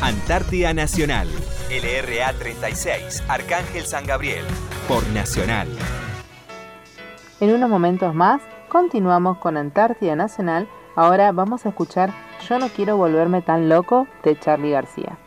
[0.00, 1.28] Antártida Nacional,
[1.70, 4.44] LRA 36, Arcángel San Gabriel,
[4.88, 5.68] por Nacional.
[7.40, 8.40] En unos momentos más,
[8.72, 10.66] continuamos con Antártida Nacional.
[10.96, 12.10] Ahora vamos a escuchar
[12.48, 15.18] yo no quiero volverme tan loco de Charlie García.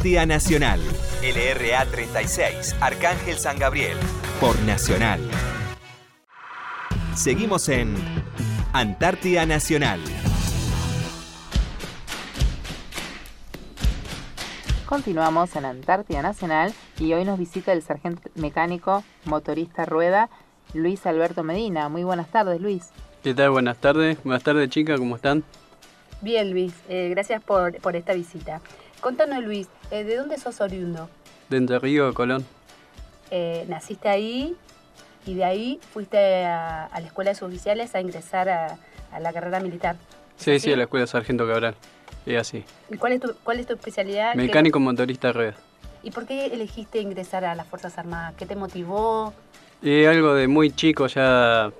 [0.00, 0.80] Antártida Nacional,
[1.22, 3.98] LRA 36, Arcángel San Gabriel,
[4.40, 5.20] por Nacional.
[7.14, 7.94] Seguimos en
[8.72, 10.00] Antártida Nacional.
[14.86, 20.30] Continuamos en Antártida Nacional y hoy nos visita el sargento mecánico motorista rueda
[20.72, 21.90] Luis Alberto Medina.
[21.90, 22.88] Muy buenas tardes, Luis.
[23.22, 23.50] ¿Qué tal?
[23.50, 24.16] Buenas tardes.
[24.24, 24.98] Buenas tardes, chicas.
[24.98, 25.44] ¿Cómo están?
[26.22, 28.62] Bien, Luis, eh, gracias por, por esta visita.
[29.00, 31.08] Contanos, Luis, eh, ¿de dónde sos oriundo?
[31.48, 32.44] De Entre Río de Colón.
[33.30, 34.54] Eh, ¿Naciste ahí
[35.26, 38.78] y de ahí fuiste a, a la escuela de suboficiales a ingresar a,
[39.12, 39.96] a la carrera militar?
[40.36, 41.74] Sí, sí, a la escuela Sargento Cabral.
[42.26, 42.64] Es así.
[42.90, 44.32] ¿Y cuál es tu, cuál es tu especialidad?
[44.32, 45.56] ¿Qué- Mecánico motorista de ruedas.
[46.02, 48.34] ¿Y por qué elegiste ingresar a las Fuerzas Armadas?
[48.36, 49.32] ¿Qué te motivó?
[49.82, 51.70] Y algo de muy chico ya,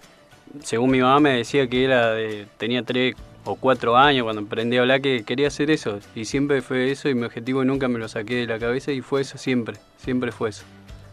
[0.63, 4.77] según mi mamá me decía que era de, tenía 3, o cuatro años cuando aprendí
[4.77, 5.99] a hablar que quería hacer eso.
[6.15, 9.01] Y siempre fue eso y mi objetivo nunca me lo saqué de la cabeza y
[9.01, 10.65] fue eso siempre, siempre fue eso.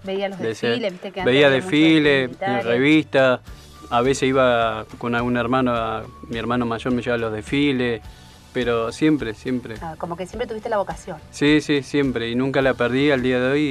[0.04, 2.66] Veía los desfiles, viste que Veía desfiles, militares.
[2.66, 3.40] revistas,
[3.90, 8.02] a veces iba con algún hermano, a- mi hermano mayor me llevaba a los desfiles,
[8.54, 9.76] pero siempre, siempre.
[9.82, 11.18] Ah, como que siempre tuviste la vocación.
[11.32, 13.62] Sí, sí, siempre, y nunca la perdí al día de hoy.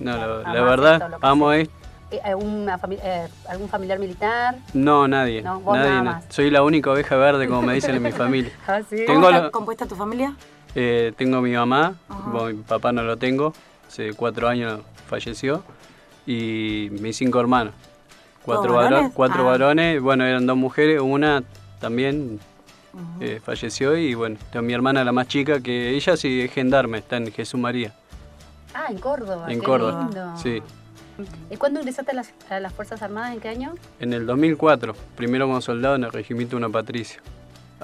[0.00, 1.72] y no, la, la verdad, amo esto.
[2.10, 4.56] Eh, ¿Alguna fami- eh, ¿Algún familiar militar?
[4.74, 6.10] No, nadie, No, vos nadie, nada no.
[6.12, 6.24] más.
[6.28, 8.52] Soy la única oveja verde, como me dicen en mi familia.
[8.66, 8.96] Ah, sí.
[9.06, 10.34] Tengo ¿Cómo está compuesta tu familia?
[10.76, 11.94] Eh, tengo mi mamá,
[12.26, 13.52] bueno, mi papá no lo tengo,
[13.88, 15.64] hace cuatro años falleció,
[16.26, 17.72] y mis cinco hermanos.
[18.44, 19.08] Cuatro, Ah.
[19.42, 21.42] varones, bueno, eran dos mujeres, una
[21.80, 22.38] también
[23.20, 26.98] eh, falleció, y bueno, tengo mi hermana la más chica, que ella sí es gendarme,
[26.98, 27.92] está en Jesús María,
[28.74, 29.46] Ah, en Córdoba.
[29.50, 30.02] en qué Córdoba.
[30.04, 30.36] lindo.
[30.36, 30.85] Sí, ¿Y
[31.58, 33.34] cuándo ingresaste a las, a las Fuerzas Armadas?
[33.34, 33.74] ¿En qué año?
[34.00, 37.20] en el 2004, primero como soldado en el regimiento Una Patricia,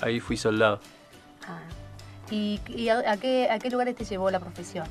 [0.00, 0.80] ahí fui soldado.
[1.46, 1.60] Ah.
[2.30, 4.86] ¿Y, y a, a qué, a qué lugares te llevó la profesión?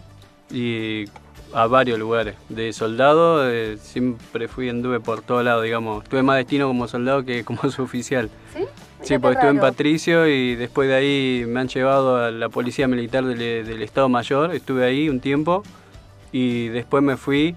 [0.54, 1.06] y
[1.54, 2.36] a varios lugares.
[2.50, 6.04] De soldado eh, siempre fui, anduve por todo lado, digamos.
[6.04, 8.30] Tuve más destino como soldado que como suboficial.
[8.54, 8.66] ¿Sí?
[9.02, 9.60] Sí, porque estuve en.
[9.60, 14.10] Patricio y después de ahí me han llevado a la Policía Militar del, del Estado
[14.10, 14.54] Mayor.
[14.54, 15.64] Estuve ahí un tiempo
[16.32, 17.56] y después me fui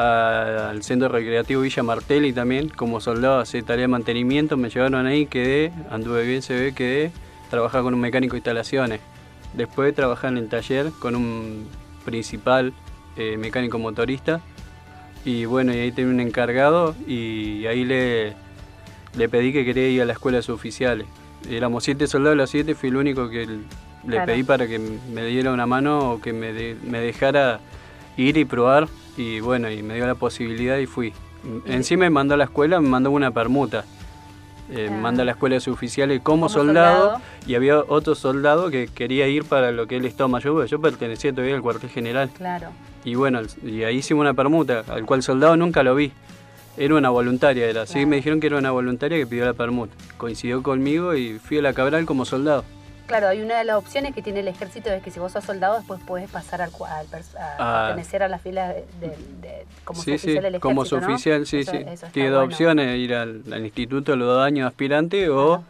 [0.00, 4.56] a- al Centro Recreativo Villa Martelli también como soldado hacer tarea de mantenimiento.
[4.56, 7.10] Me llevaron ahí, quedé, anduve bien, se ve, quedé.
[7.50, 9.00] Trabajaba con un mecánico de instalaciones.
[9.54, 11.66] Después trabajé en el taller con un
[12.04, 12.72] principal
[13.16, 14.40] eh, mecánico motorista.
[15.24, 18.34] Y bueno, y ahí tenía un encargado y ahí le,
[19.16, 21.06] le pedí que quería ir a la escuela de suboficiales.
[21.50, 23.58] Éramos siete soldados, los siete fui el único que le
[24.06, 24.26] Claro.
[24.32, 27.60] pedí para que me diera una mano o que me, de- me dejara
[28.16, 28.88] ir y probar.
[29.16, 31.12] Y bueno, y me dio la posibilidad y fui.
[31.66, 33.84] Encima me mandó a la escuela, me mandó una permuta.
[34.70, 34.92] Eh, Ah.
[34.92, 37.20] Me mandó a la escuela de suboficiales como, Como soldado, soldado.
[37.46, 40.80] y había otro soldado que quería ir para lo que es el Estado Mayor, yo
[40.80, 42.30] pertenecía todavía al cuartel general.
[42.36, 42.68] Claro.
[43.04, 46.12] Y bueno, y ahí hicimos una permuta, al cual soldado nunca lo vi.
[46.76, 48.06] Era una voluntaria, era así.
[48.06, 49.92] Me dijeron que era una voluntaria que pidió la permuta.
[50.16, 52.64] Coincidió conmigo y fui a la Cabral como soldado.
[53.10, 55.44] Claro, hay una de las opciones que tiene el ejército es que si vos sos
[55.44, 57.06] soldado después puedes pasar al, al
[57.38, 57.86] a Ah.
[57.88, 60.86] pertenecer a la fila de, de- de- como sí, sí, del ejército, como ¿no?
[60.86, 61.78] suboficial, sí, Eso- sí.
[61.88, 62.52] eso Tiene dos bueno.
[62.54, 65.62] opciones, ir al, al instituto los dos años aspirante o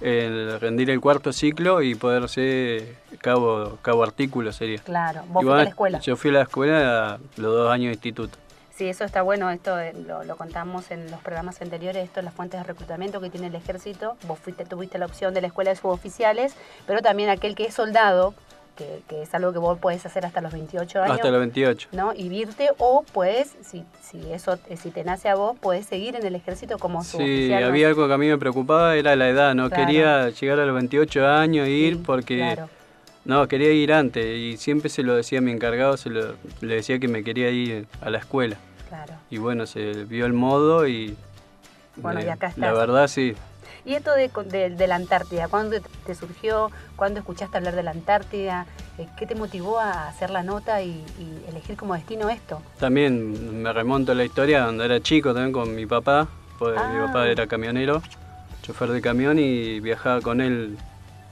[0.00, 4.78] el rendir el cuarto ciclo y poder ser cabo, cabo artículo sería.
[4.80, 5.98] Claro, vos fuiste a la escuela.
[6.00, 8.38] Yo fui a la escuela los dos años de instituto.
[8.78, 12.24] Sí, eso está bueno, esto eh, lo, lo contamos en los programas anteriores, esto es
[12.24, 14.16] las fuentes de reclutamiento que tiene el ejército.
[14.28, 16.54] Vos fuiste, tuviste la opción de la escuela de suboficiales,
[16.86, 18.34] pero también aquel que es soldado,
[18.76, 21.16] que, que es algo que vos podés hacer hasta los 28 años.
[21.16, 21.88] Hasta los 28.
[21.90, 22.12] ¿no?
[22.14, 26.14] Y irte o puedes, si, si eso eh, si te nace a vos, puedes seguir
[26.14, 27.62] en el ejército como Sí, suboficial.
[27.62, 27.66] ¿no?
[27.70, 29.56] había algo que a mí me preocupaba, era la edad.
[29.56, 29.86] No Claro.
[29.86, 32.36] quería llegar a los 28 años e ir Sí, porque...
[32.36, 32.68] Claro,
[33.24, 36.76] No, quería ir antes y siempre se lo decía a mi encargado, se lo, le
[36.76, 38.56] decía que me quería ir a la escuela.
[38.88, 39.14] Claro.
[39.30, 41.16] Y bueno, se vio el modo y...
[41.96, 42.78] Bueno, eh, y acá La estás.
[42.78, 43.34] verdad sí.
[43.84, 46.70] Y esto de, de- de la Antártida, ¿cuándo te- surgió?
[46.96, 48.66] ¿Cuándo escuchaste hablar de la Antártida?
[48.98, 52.60] Eh, ¿Qué te motivó a hacer la nota y, y elegir como destino esto?
[52.78, 56.98] También me remonto a la historia cuando era chico también con mi papá, porque mi
[56.98, 57.06] Ah.
[57.06, 58.02] papá era camionero,
[58.62, 60.76] chofer de camión y viajaba con él,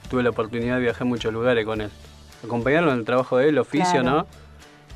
[0.08, 1.90] tuve la oportunidad de viajar a muchos lugares con él.
[2.44, 4.10] Acompañarlo en el trabajo de él, oficio, Claro.
[4.18, 4.26] ¿no?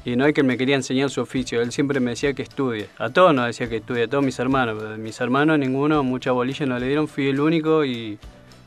[0.04, 2.88] Y no es que me quería enseñar su oficio, él siempre me decía que estudie.
[2.98, 4.76] A todos nos decía que estudie, a todos mis hermanos.
[4.78, 8.18] pero de mis hermanos ninguno, mucha bolilla no le dieron, fui el único y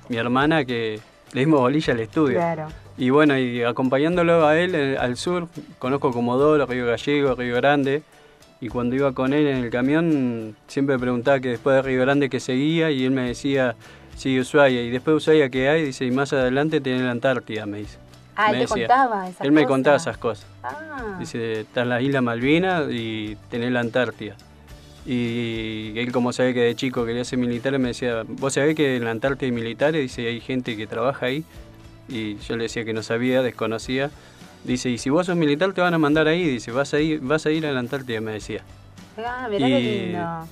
[0.10, 1.00] mi hermana que
[1.34, 2.38] le dimos bolilla al estudio.
[2.38, 2.67] Claro.
[2.98, 5.48] Y bueno, y acompañándolo a él eh, al sur,
[5.80, 8.04] conozco Comodoro, Río Gallego, Río Grande.
[8.62, 12.30] Y cuando iba con él en el camión, siempre preguntaba que después de Río Grande
[12.30, 13.76] que seguía y él me decía,
[14.15, 14.84] sí, Ushuaia.
[14.84, 15.84] Y después de Ushuaia, ¿qué hay?
[15.84, 17.98] Dice, y más adelante tenés la Antártida, me dice.
[18.36, 18.88] Ah, él Me te decía.
[18.88, 19.69] contaba esas él me cosas.
[19.72, 20.48] contaba esas cosas.
[20.63, 24.36] Ah, Dice, están las Islas Malvinas y tenés la Antártida.
[25.06, 28.96] Y él como sabe que de chico quería ser militar, me decía, vos sabés que
[28.96, 31.43] en la Antártida hay militares, dice, hay gente que trabaja ahí.
[32.08, 34.10] Y yo le decía que no sabía, desconocía.
[34.63, 37.19] Dice, y si vos sos militar te van a mandar ahí, dice, vas a ir,
[37.22, 38.62] vas a, ir a la Antártida, me decía.
[39.17, 40.48] ah mirá qué y- lindo.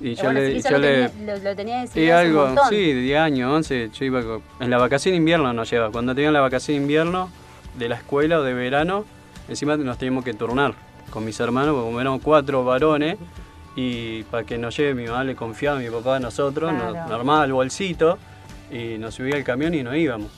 [0.00, 0.60] Y Eh, yo bueno, le...
[0.62, 3.00] sí, yo lo, le tenía, lo, lo tenía y decidido hace un algo, sí, de
[3.02, 5.90] 10 años, 11, yo iba con- en la vacación de invierno nos lleva.
[5.90, 7.30] Cuando tenían la vacación de invierno
[7.78, 9.04] de la escuela o de verano,
[9.48, 10.74] encima nos teníamos que turnar
[11.10, 13.16] con mis hermanos, porque como éramos cuatro varones,
[13.76, 16.92] y para que nos lleve mi mamá le confiaba a mi papá a nosotros, nos,
[16.92, 17.08] Claro.
[17.08, 18.18] nos armaba el bolsito
[18.70, 20.30] y nos subía al camión y nos íbamos.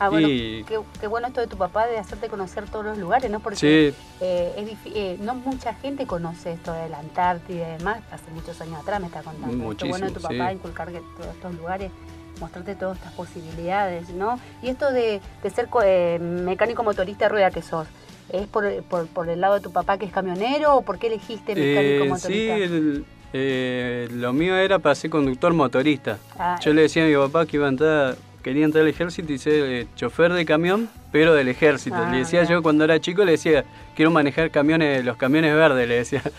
[0.00, 2.96] Ah, bueno, Y- qué, qué bueno esto de tu papá de hacerte conocer todos los
[2.98, 3.40] lugares, ¿no?
[3.40, 8.00] Porque Sí, eh, es eh, no mucha gente conoce esto de la Antártida y demás.
[8.10, 9.70] Hace muchos años atrás me está contando.
[9.70, 10.56] Esto bueno de tu Muchísimo, papá sí.
[10.56, 11.92] inculcar que todos estos lugares
[12.40, 14.40] mostrarte todas estas posibilidades, ¿no?
[14.62, 17.86] Y esto de, de ser eh, mecánico motorista rueda que sos,
[18.32, 21.08] ¿es por, por, por el lado de tu papá que es camionero o por qué
[21.08, 22.28] elegiste mecánico Eh, motorista?
[22.56, 26.16] sí, el- eh, lo mío era para ser conductor motorista.
[26.38, 29.32] Ah, Yo le decía a mi papá que iba a entrar, quería entrar al ejército
[29.32, 31.96] y ser eh, chofer de camión, pero del ejército.
[31.96, 32.52] Ah, le decía bien.
[32.52, 33.64] yo cuando era chico, le decía,
[33.96, 36.22] quiero manejar camiones, los camiones verdes, le decía.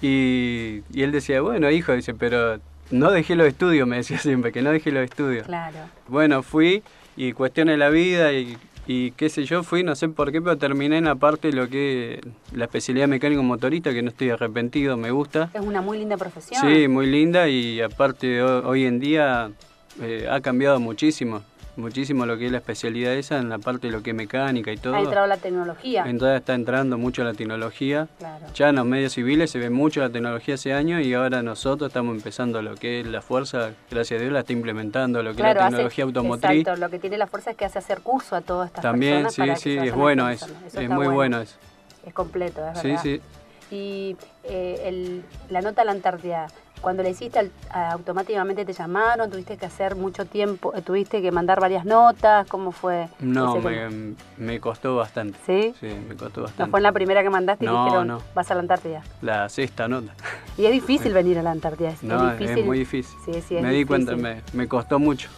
[0.00, 4.52] Y, y él decía, bueno, hijo, dice, pero no dejé los estudios, me decía siempre,
[4.52, 5.46] que no dejé los estudios.
[5.46, 5.76] Claro.
[6.06, 6.82] Bueno, fui
[7.16, 10.40] y cuestiones de la vida y, y qué sé yo, fui, no sé por qué,
[10.40, 12.20] pero terminé en la parte de lo que
[12.54, 15.50] la especialidad mecánico motorista, que no estoy arrepentido, me gusta.
[15.52, 16.60] Es una muy linda profesión.
[16.62, 19.50] Sí, muy linda y aparte ho- hoy en día
[20.00, 21.42] eh, ha cambiado muchísimo,
[21.76, 24.72] muchísimo lo que es la especialidad esa en la parte de lo que es mecánica
[24.72, 24.94] y todo.
[24.94, 26.04] Ha entrado la tecnología.
[26.06, 28.08] Entonces está entrando mucho la tecnología.
[28.18, 28.46] Claro.
[28.54, 31.88] Ya en los medios civiles se ve mucho la tecnología hace años y ahora nosotros
[31.88, 35.36] estamos empezando lo que es la fuerza, gracias a Dios la está implementando, lo que
[35.36, 36.60] Claro, es la hace- tecnología automotriz.
[36.60, 39.22] Exacto, lo que tiene la fuerza es que hace hacer curso a todas estas También,
[39.22, 39.60] personas.
[39.60, 41.56] sí, sí, es bueno eso, es muy bueno eso.
[42.06, 43.02] Es completo, es Sí, verdad.
[43.02, 43.20] sí.
[43.70, 46.46] Y eh, el- la nota a la Antártida,
[46.80, 51.60] cuando la hiciste, automáticamente te llamaron, tuviste que hacer mucho tiempo, eh, tuviste que mandar
[51.60, 53.08] varias notas, ¿cómo fue?
[53.18, 53.56] No,
[54.36, 55.38] me, costó bastante.
[55.46, 55.74] ¿Sí?
[55.80, 56.70] Sí, me costó ¿No bastante.
[56.70, 58.22] fue en la primera que mandaste y No, dijeron, no.
[58.34, 59.02] vas a la Antártida?
[59.22, 60.12] La sexta nota.
[60.56, 62.58] Y es difícil venir a la Antártida, es, No, es difícil.
[62.58, 63.18] es muy difícil.
[63.24, 65.28] Sí, sí, es me di cuenta, me, me costó mucho.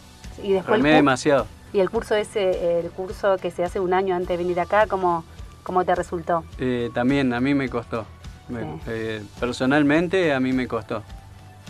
[0.43, 1.47] Y después Remé demasiado.
[1.73, 4.87] Y el curso ese, el curso que se hace un año antes de venir acá,
[4.87, 5.25] ¿cómo,
[5.63, 6.45] cómo te resultó?
[6.59, 8.05] Eh, también a mí me costó.
[8.49, 11.05] Me- eh, personalmente a mí me costó.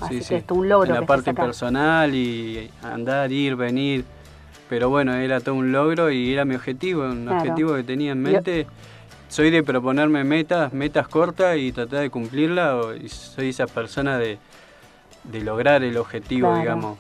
[0.01, 4.05] Así que esto es un logro En la que parte personal y andar, ir, venir.
[4.69, 7.39] Pero bueno, era todo un logro y era mi objetivo, un Claro.
[7.41, 8.67] objetivo que tenía en mente.
[9.29, 12.85] Soy de proponerme metas, metas cortas y tratar de cumplirlas.
[13.11, 14.39] soy esa persona de,
[15.25, 16.61] de lograr el objetivo, Claro.
[16.61, 16.99] digamos.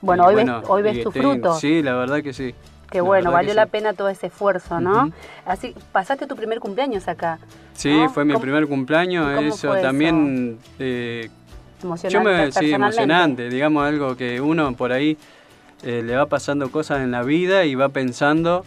[0.00, 1.54] Bueno, Y hoy ves, hoy ves tu tengo- fruto.
[1.54, 2.54] Sí, la verdad que sí.
[2.90, 3.70] Qué la bueno, que valió la sí.
[3.70, 5.12] pena todo ese esfuerzo, ¿no?
[5.46, 7.38] Así, pasaste tu primer cumpleaños acá.
[7.74, 8.08] Sí, ¿no?
[8.10, 11.30] fue mi ¿Cómo- primer cumpleaños, eso también eh,
[11.82, 15.16] Emocionante, Yo me, sí, emocionante, digamos algo que uno por ahí
[15.82, 18.64] eh, le va pasando cosas en la vida y va pensando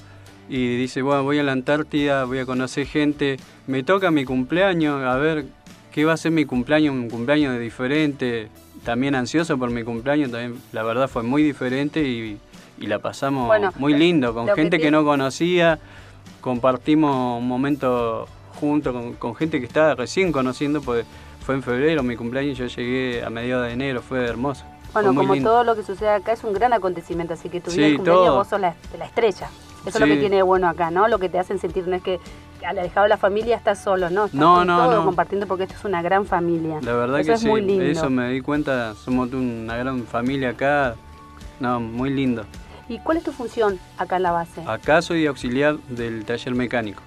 [0.49, 3.37] y dice, bueno, voy a la Antártida, voy a conocer gente,
[3.67, 5.45] me toca mi cumpleaños, a ver
[5.91, 8.49] qué va a ser mi cumpleaños, un cumpleaños de diferente,
[8.83, 12.39] también ansioso por mi cumpleaños, también la verdad fue muy diferente y,
[12.79, 15.79] y la pasamos Bueno, muy lindo, con que gente que, no conocía,
[16.41, 18.27] compartimos un momento
[18.59, 21.05] junto con, con gente que estaba recién conociendo, pues
[21.45, 24.63] fue en febrero mi cumpleaños, yo llegué a mediados de enero, fue hermoso.
[24.93, 25.49] Bueno, fue como lindo.
[25.49, 28.25] todo lo que sucede acá es un gran acontecimiento, así que tu Sí, vida cumpleaños
[28.25, 28.35] todo.
[28.37, 29.49] vos sos la, la estrella.
[29.85, 31.07] Eso es lo que tiene de bueno acá, ¿no?
[31.09, 32.19] Lo que te hacen sentir no es que
[32.65, 34.25] al alejado de la familia estás solo, ¿no?
[34.25, 35.05] Estás No, no, todo no.
[35.05, 36.79] compartiendo porque esto es una gran familia.
[36.81, 37.83] La verdad Eso que es sí, muy lindo.
[37.83, 40.95] eso me di cuenta, somos una gran familia acá,
[41.59, 42.45] no, muy lindo.
[42.87, 44.61] ¿Y cuál es tu función acá en la base?
[44.65, 47.01] Acá soy auxiliar del taller mecánico,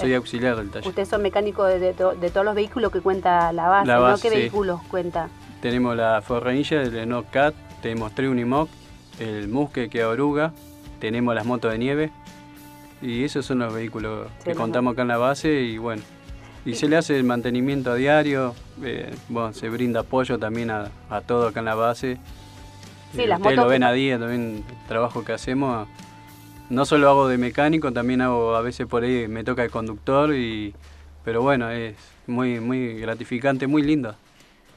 [0.00, 0.88] Soy auxiliar del taller.
[0.88, 4.16] Ustedes son mecánicos de, de to- de todos los vehículos que cuenta la base, La
[4.20, 4.36] ¿Qué sí.
[4.36, 5.28] vehículos cuenta?
[5.60, 8.68] Tenemos la Ford Ranger, el Renault Cat, tenemos tres Unimog,
[9.18, 10.52] el Musque que oruga,
[11.00, 12.10] tenemos las motos de nieve
[13.02, 16.02] y esos son los vehículos Sí, que los contamos acá en la base y bueno,
[16.64, 20.88] y se le hace el mantenimiento a diario, eh, bueno, se brinda apoyo también a,
[21.10, 22.18] a todo acá en la base.
[23.14, 25.86] Sí, Eh, las ustedes motos lo ven a día también el trabajo que hacemos.
[26.68, 30.34] No solo hago de mecánico, también hago a veces por ahí me toca el conductor
[30.34, 30.74] y
[31.24, 31.94] pero bueno, es
[32.26, 34.14] muy muy gratificante, muy lindo.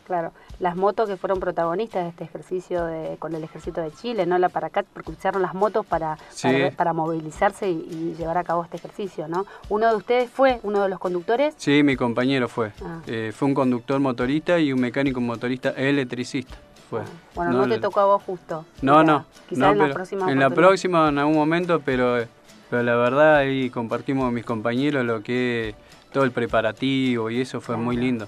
[0.05, 4.25] Claro, las motos que fueron protagonistas de este ejercicio de, con el ejército de Chile,
[4.25, 4.39] ¿no?
[4.39, 6.47] La Paracat, porque usaron las motos para, Sí.
[6.47, 9.45] para, para movilizarse y, y llevar a cabo este ejercicio, ¿no?
[9.69, 11.53] Uno de ustedes fue uno de los conductores.
[11.57, 12.71] Sí, mi compañero fue.
[12.83, 13.01] Ah.
[13.05, 16.57] Eh, fue un conductor motorista y un mecánico motorista electricista.
[16.89, 17.01] Fue.
[17.35, 18.65] Bueno, no, te tocó a vos justo.
[18.81, 19.25] No, no.
[19.47, 22.25] Quizá no, en la próxima en la próxima, en algún momento, pero,
[22.69, 25.75] pero la verdad ahí compartimos con mis compañeros lo que
[26.11, 28.27] todo el preparativo y eso fue muy lindo.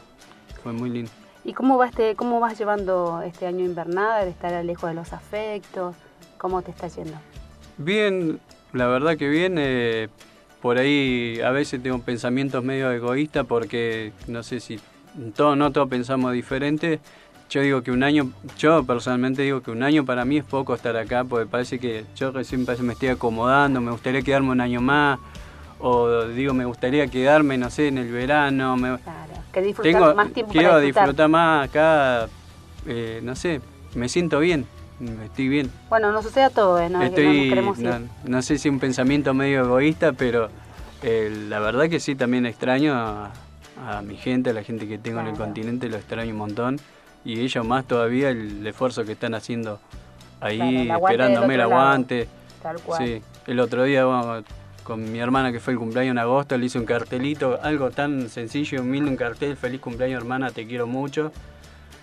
[0.64, 1.12] Fue muy lindo.
[1.43, 5.12] ¿Y cómo vas, este, cómo vas llevando este año invernada, de estar lejos de los
[5.12, 5.95] afectos?
[6.38, 7.18] ¿Cómo te está yendo?
[7.78, 8.39] Bien,
[8.74, 9.55] la verdad que bien.
[9.57, 10.09] eh,
[10.62, 14.80] por ahí a veces tengo pensamientos medio egoístas porque no sé si
[15.36, 16.99] todo, no todos pensamos diferente.
[17.52, 20.74] Yo digo que un año, yo personalmente digo que un año para mí es poco
[20.74, 24.62] estar acá porque parece que yo recién parece me estoy acomodando, me gustaría quedarme un
[24.62, 25.20] año más
[25.78, 28.78] o digo me gustaría quedarme, no sé, en el verano.
[28.78, 31.08] Me, Claro, que disfrutar tengo, más tiempo quiero para disfrutar.
[31.08, 32.30] disfrutar más acá,
[32.88, 33.60] eh, no sé,
[33.95, 34.66] me siento bien,
[35.26, 35.70] estoy bien.
[35.89, 36.89] Bueno, nos sucede a todos, ¿eh?
[36.89, 36.99] ¿no?
[36.99, 37.64] Que no Estoy, ir.
[37.80, 40.47] no, no sé si un pensamiento medio egoísta, pero
[41.04, 43.34] eh, la verdad que sí, también extraño a,
[43.86, 46.80] a mi gente, a la gente que tengo en el continente, lo extraño un montón.
[47.24, 49.80] Y ellos más todavía el esfuerzo que están haciendo
[50.40, 52.28] ahí Claro, esperándome el aguante.
[52.64, 53.06] Tal cual.
[53.06, 54.44] Sí, el otro día bueno,
[54.84, 58.30] con mi hermana que fue el cumpleaños en agosto, le hice un cartelito, algo tan
[58.30, 61.32] sencillo y humilde, un cartel, feliz cumpleaños hermana, te quiero mucho.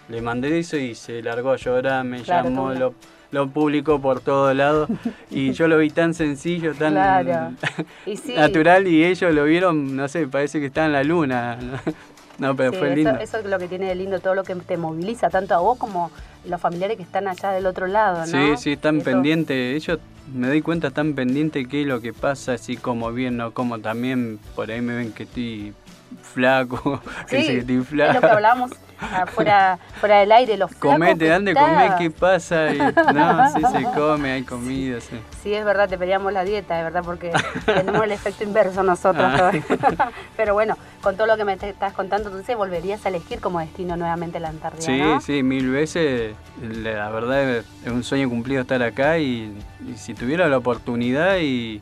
[0.09, 2.95] Le mandé eso y se largó a llorar, me Claro, llamó, lo,
[3.31, 4.89] lo publicó por todos lados
[5.31, 7.53] y yo lo vi tan sencillo, tan Claro.
[8.07, 8.35] Y sí.
[8.35, 11.59] natural y ellos lo vieron, no sé, parece que está en la luna.
[11.61, 11.93] No,
[12.57, 13.11] pero Sí, fue eso, lindo.
[13.21, 15.79] eso es lo que tiene de lindo, todo lo que te moviliza, tanto a vos
[15.79, 16.11] como
[16.45, 18.27] los familiares que están allá del otro lado, ¿no?
[18.27, 19.77] Sí, sí, están pendientes.
[19.77, 19.99] Ellos,
[20.35, 23.79] me doy cuenta, están pendientes qué es lo que pasa, si como bien, no como
[23.81, 24.39] también.
[24.55, 25.73] Por ahí me ven que estoy
[26.23, 30.73] flaco, que Sí, dice que estoy es lo que hablábamos afuera, fuera del aire, los
[30.75, 31.95] Comete, ande, estás.
[31.97, 32.73] ¿qué pasa?
[32.75, 35.17] Y, no, sí se come, hay comida, sí.
[35.43, 37.33] Sí, es verdad, te pedíamos la dieta, es verdad, porque
[37.65, 39.25] tenemos el efecto inverso nosotros.
[39.25, 39.53] Ah.
[40.37, 43.97] Pero bueno, con todo lo que me estás contando, entonces volverías a elegir como destino
[43.97, 45.21] nuevamente la Antártida, Sí, ¿no?
[45.21, 46.35] sí, mil veces.
[46.61, 49.57] La verdad es un sueño cumplido estar acá y,
[49.87, 51.81] y si tuviera la oportunidad y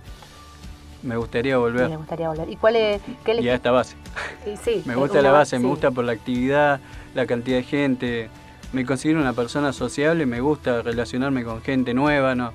[1.02, 1.88] me gustaría volver.
[1.88, 2.48] me gustaría volver.
[2.50, 3.96] ¿Y cuál es, qué Y a esta base.
[4.44, 6.80] Sí, sí, Me gusta la ba- base, me gusta por la actividad,
[7.14, 8.30] la cantidad de gente.
[8.72, 12.52] Me considero una persona sociable, me gusta relacionarme con gente nueva, no,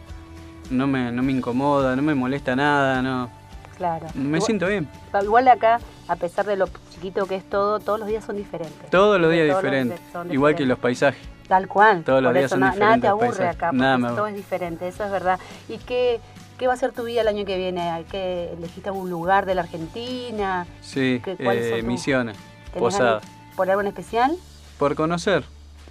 [0.69, 3.29] no, me, no me incomoda, no me molesta nada, no.
[3.77, 4.05] Claro.
[4.13, 4.87] Me Igual- siento bien.
[5.23, 8.89] Igual acá, a pesar de lo chiquito que es todo, todos los días son diferentes.
[8.91, 9.99] Todos los días Todos diferentes.
[9.99, 10.67] Igual que diferentes.
[10.67, 11.21] los paisajes.
[11.47, 12.03] Tal cual.
[12.03, 14.07] Todos los Por días eso son na- nada te diferentes aburre acá, porque Nada me
[14.09, 15.39] todo es diferente, eso es verdad.
[15.67, 16.19] ¿Y qué,
[16.61, 17.89] qué va a ser tu vida el año que viene?
[17.89, 20.67] ¿Hay que elegiste algún lugar de la Argentina?
[20.79, 23.21] Sí, ¿Qué- eh, son misiones, ¿Tenés posada.
[23.55, 24.31] ¿Por algo en especial?
[24.77, 25.43] Por conocer.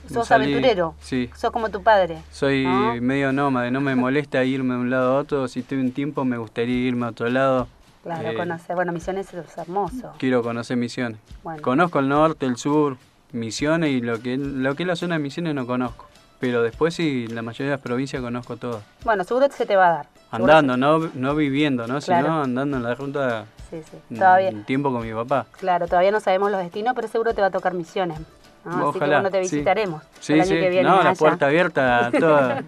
[0.09, 0.95] ¿Sos Salí- aventurero?
[1.01, 1.29] Sí.
[1.37, 2.19] ¿Sos como tu padre?
[2.31, 2.95] Soy ¿No?
[3.01, 5.49] medio nómade, no me molesta irme de un lado a otro.
[5.49, 7.67] Si estoy un tiempo me gustaría irme a otro lado.
[8.05, 8.77] Claro, Eh, conocer.
[8.77, 10.13] Bueno, Misiones es hermoso.
[10.19, 11.19] Quiero conocer Misiones.
[11.43, 11.61] Bueno.
[11.63, 12.97] Conozco el norte, el sur,
[13.33, 16.07] Misiones y lo que, lo que es la zona de Misiones no conozco.
[16.39, 18.85] Pero después sí, la mayoría de las provincias conozco todas.
[19.05, 20.07] Bueno, seguro se te va a dar.
[20.31, 21.99] Andando, no, no viviendo, ¿no?
[22.01, 22.27] Claro.
[22.27, 23.97] Sino andando en la ruta Sí, sí.
[24.11, 25.47] un- Todavía, un tiempo con mi papá.
[25.59, 28.19] claro, todavía no sabemos los destinos, pero seguro te va a tocar Misiones.
[28.65, 28.71] ¿no?
[28.73, 30.61] Así que Ojalá, bueno, te visitaremos Sí, el año sí.
[30.61, 30.89] que viene.
[30.89, 32.63] no, la puerta abierta toda.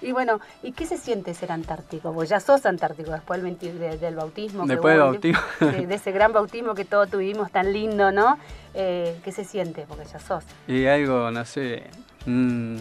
[0.00, 2.12] Y bueno, ¿y qué se siente ser antártico?
[2.12, 4.66] Porque ya sos antártico después del, 20 de- del bautismo.
[4.66, 5.40] Después del bautismo.
[5.60, 8.36] de ese gran bautismo que todos tuvimos tan lindo, ¿no?
[8.74, 9.84] Eh, ¿Qué se siente?
[9.88, 10.42] Porque ya sos.
[10.66, 11.84] y algo, no sé,
[12.26, 12.76] mm,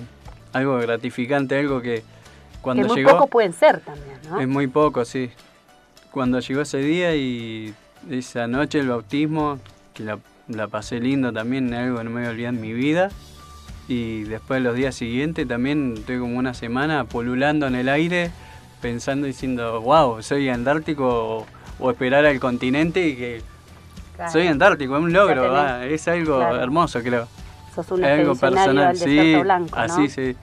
[0.54, 2.04] algo gratificante, algo que
[2.62, 3.12] cuando que muy llegó...
[3.12, 4.40] poco pueden ser también, ¿no?
[4.40, 5.32] Es muy poco, sí.
[6.12, 7.74] Cuando llegó ese día y
[8.10, 9.60] esa noche el bautismo,
[9.94, 12.74] que la, la pasé lindo también, algo que no me voy a olvidar en mi
[12.74, 13.10] vida.
[13.88, 18.32] Y después los días siguientes también estoy como una semana polulando en el aire,
[18.82, 21.48] pensando diciendo, wow, soy antártico o,
[21.80, 23.42] o esperar al continente y que
[24.16, 24.34] Claro.
[24.34, 26.62] soy antártico, es un logro, va, es algo claro.
[26.62, 27.28] hermoso creo.
[27.74, 29.82] Sos un Es algo personal, al sí, blanco, ¿no?
[29.82, 30.36] así sí,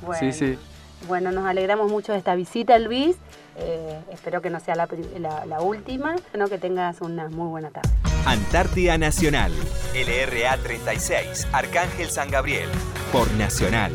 [0.00, 0.18] Bueno.
[0.18, 0.58] sí, sí.
[1.06, 3.16] Bueno, nos alegramos mucho de esta visita, Luis.
[3.56, 7.48] Eh, espero que no sea la, pri- la- la última, sino que tengas una muy
[7.48, 7.88] buena tarde.
[8.26, 9.52] Antártida Nacional,
[9.94, 12.68] LRA 36, Arcángel San Gabriel,
[13.12, 13.92] por Nacional.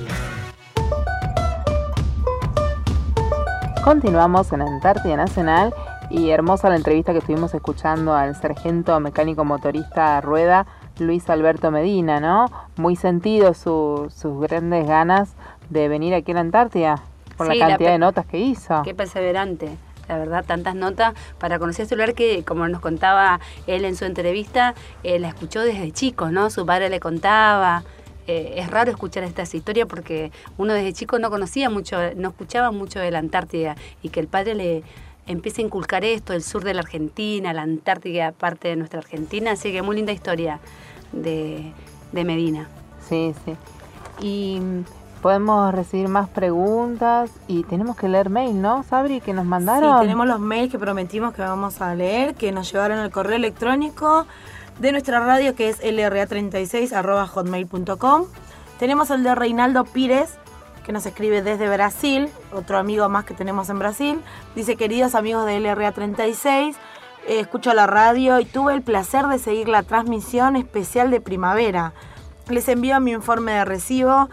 [3.83, 5.73] Continuamos en Antártida Nacional
[6.09, 10.65] y hermosa la entrevista que estuvimos escuchando al sargento mecánico motorista rueda
[10.99, 12.45] Luis Alberto Medina, ¿no?
[12.77, 15.33] Muy sentido su- sus grandes ganas
[15.73, 17.03] de venir aquí a la Antártida
[17.35, 18.81] por Sí, la cantidad de notas que hizo.
[18.83, 19.69] Qué perseverante.
[20.07, 24.05] La verdad, tantas notas para conocer este lugar que, como nos contaba él en su
[24.05, 26.49] entrevista, eh, la escuchó desde chico, ¿no?
[26.49, 27.83] Su padre le contaba.
[28.27, 32.71] Eh, es raro escuchar estas historias porque uno desde chico no conocía mucho, no escuchaba
[32.71, 34.83] mucho de la Antártida y que el padre le
[35.25, 39.51] empiece a inculcar esto, el sur de la Argentina, la Antártida, parte de nuestra Argentina.
[39.51, 40.59] Así que muy linda historia
[41.11, 41.71] de,
[42.11, 42.67] de Medina.
[43.07, 43.55] Sí, sí.
[44.21, 44.59] Y
[45.23, 49.93] podemos recibir más preguntas y tenemos que leer mail, ¿no, Sabri, que nos mandaron?
[49.93, 53.37] Sí, tenemos los mails que prometimos que vamos a leer, que nos llevaron al correo
[53.37, 54.27] electrónico
[54.79, 58.25] de nuestra radio que es lra36.hotmail.com.
[58.77, 60.33] Tenemos el de Reinaldo Pires,
[60.85, 64.19] que nos escribe desde Brasil, otro amigo más que tenemos en Brasil.
[64.55, 66.75] Dice, queridos amigos de LRA36,
[67.27, 71.93] eh, escucho la radio y tuve el placer de seguir la transmisión especial de primavera.
[72.49, 74.27] Les envío mi informe de recibo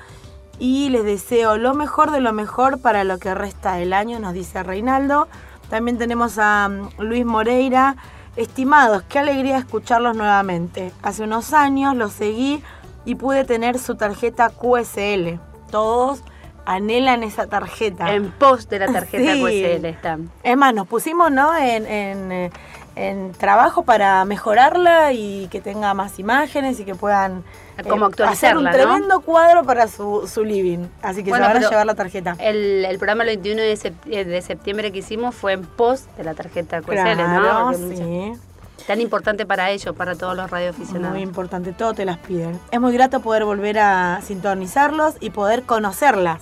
[0.61, 4.35] y les deseo lo mejor de lo mejor para lo que resta del año, nos
[4.35, 5.27] dice Reinaldo.
[5.71, 7.97] También tenemos a mm, Luis Moreira.
[8.37, 10.93] Estimados, qué alegría escucharlos nuevamente.
[11.03, 12.63] Hace unos años los seguí
[13.05, 15.41] y pude tener su tarjeta QSL.
[15.71, 16.23] Todos
[16.67, 18.15] anhelan esa tarjeta.
[18.15, 19.41] En pos de la tarjeta Sí.
[19.43, 20.31] QSL están.
[20.43, 21.57] Es más, nos pusimos ¿no?
[21.57, 22.51] en, en, eh,
[22.97, 27.45] en trabajo para mejorarla y que tenga más imágenes y que puedan
[27.89, 28.71] Como actualizarla, hacer un ¿no?
[28.71, 30.87] tremendo cuadro para su, su living.
[31.03, 32.37] Así que Bueno, se van a llevar la tarjeta.
[32.39, 36.25] El, el programa el 21 de, eh, de septiembre que hicimos fue en pos de
[36.25, 38.39] la tarjeta QSL, Claro, ¿no?
[38.87, 41.13] Tan importante para ellos, para todos los radioaficionados.
[41.13, 42.59] Muy importante, todo te las piden.
[42.71, 46.41] Es muy grato poder volver a sintonizarlos y poder conocerlas.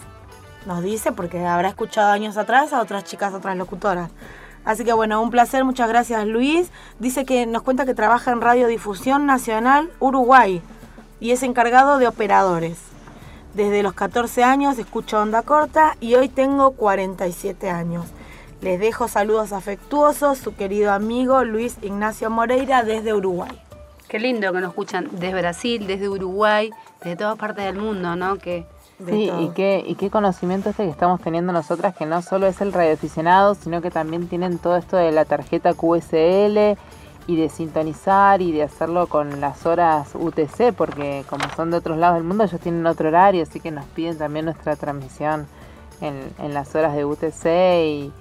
[0.64, 4.11] Nos dice, porque habrá escuchado años atrás a otras chicas, otras locutoras.
[4.64, 6.70] Así que bueno, un placer, muchas gracias Luis.
[6.99, 10.62] Dice que nos cuenta que trabaja en Radiodifusión Nacional Uruguay
[11.21, 12.79] y es encargado de operadores.
[13.55, 18.07] Desde los 14 años escucho onda corta y hoy tengo 47 años.
[18.61, 23.61] Les dejo saludos afectuosos, su querido amigo Luis Ignacio Moreira desde Uruguay.
[24.09, 26.71] Qué lindo que nos escuchan desde Brasil, desde Uruguay,
[27.03, 28.37] desde todas partes del mundo, ¿no?
[28.37, 28.66] Que
[29.07, 29.43] Sí, todo.
[29.43, 32.73] y qué, y qué conocimiento este que estamos teniendo nosotras, que no solo es el
[32.73, 36.77] radioaficionado, sino que también tienen todo esto de la tarjeta QSL
[37.29, 41.99] y de sintonizar y de hacerlo con las horas UTC, porque como son de otros
[41.99, 45.47] lados del mundo, ellos tienen otro horario, así que nos piden también nuestra transmisión
[46.01, 47.45] en, en las horas de UTC
[47.85, 48.12] y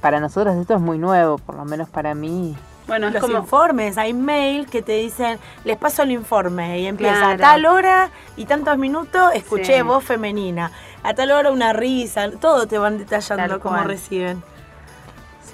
[0.00, 2.56] para nosotros esto es muy nuevo, por lo menos para mí.
[2.86, 6.86] Bueno, es los como informes, hay mail que te dicen, les paso el informe y
[6.86, 7.34] empieza Claro.
[7.34, 9.82] a tal hora y tantos minutos, escuché Sí.
[9.82, 10.70] voz femenina,
[11.02, 14.42] a tal hora una risa, todo te van detallando Tal cómo reciben.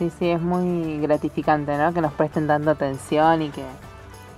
[0.01, 1.93] Sí, sí, es muy gratificante, ¿no?
[1.93, 3.63] Que nos presten tanta atención y que,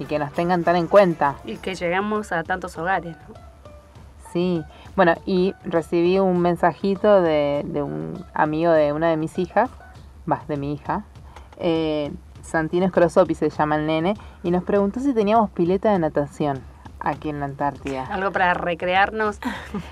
[0.01, 1.37] y que nos tengan tan en cuenta.
[1.45, 3.35] y que llegamos a tantos hogares, ¿no?
[4.33, 4.65] Sí,
[4.97, 9.71] bueno, y recibí un mensajito de, de un amigo de una de mis hijas,
[10.27, 11.05] más de mi hija,
[11.59, 12.11] eh,
[12.43, 16.59] Santino Scrosopi se llama el nene, y nos preguntó si teníamos pileta de natación
[16.99, 18.07] aquí en la Antártida.
[18.07, 19.39] algo para recrearnos.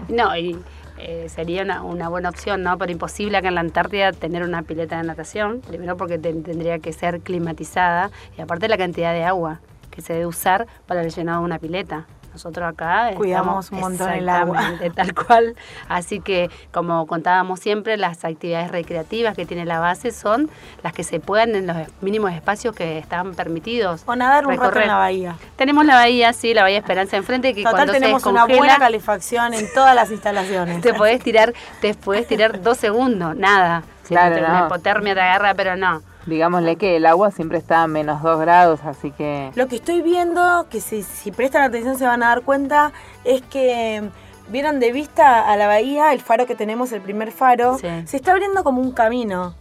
[0.08, 0.58] No, y
[1.00, 2.76] eh, sería una, una buena opción, ¿no?
[2.78, 6.78] Pero imposible acá en la Antártida tener una pileta de natación, primero porque ten- tendría
[6.78, 11.10] que ser climatizada y aparte la cantidad de agua que se debe usar para el
[11.10, 12.06] llenado de una pileta.
[12.32, 14.72] Nosotros acá Cuidamos estamos- un montón el agua.
[14.94, 15.54] tal cual.
[15.88, 20.48] Así que, como contábamos siempre, las actividades recreativas que tiene la base son
[20.82, 24.02] las que se puedan en los mínimos espacios que están permitidos.
[24.06, 24.82] O nadar un rato recorrer.
[24.84, 25.34] en la bahía.
[25.56, 28.78] Tenemos la bahía, sí, la bahía Esperanza enfrente, que Total cuando tenemos se una buena
[28.78, 30.80] calefacción en todas las instalaciones.
[30.82, 33.82] te podés tirar, te podés tirar dos segundos, nada.
[34.06, 34.48] Claro, no.
[34.48, 36.02] Una hipotermia te agarra, pero no.
[36.26, 39.50] Digámosle que el agua siempre está a menos 2 grados, así que...
[39.54, 42.92] Lo que estoy viendo, que si, si prestan atención se van a dar cuenta,
[43.24, 44.02] es que
[44.48, 47.86] vieron de vista a la bahía, el faro que tenemos, el primer faro, Sí.
[48.06, 49.54] se está abriendo como un camino.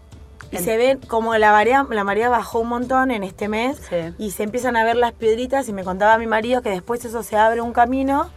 [0.52, 4.16] Y se ve como la marea, la marea bajó un montón en este mes Sí.
[4.18, 7.22] y se empiezan a ver las piedritas y me contaba mi marido que después eso
[7.22, 8.32] se abre un camino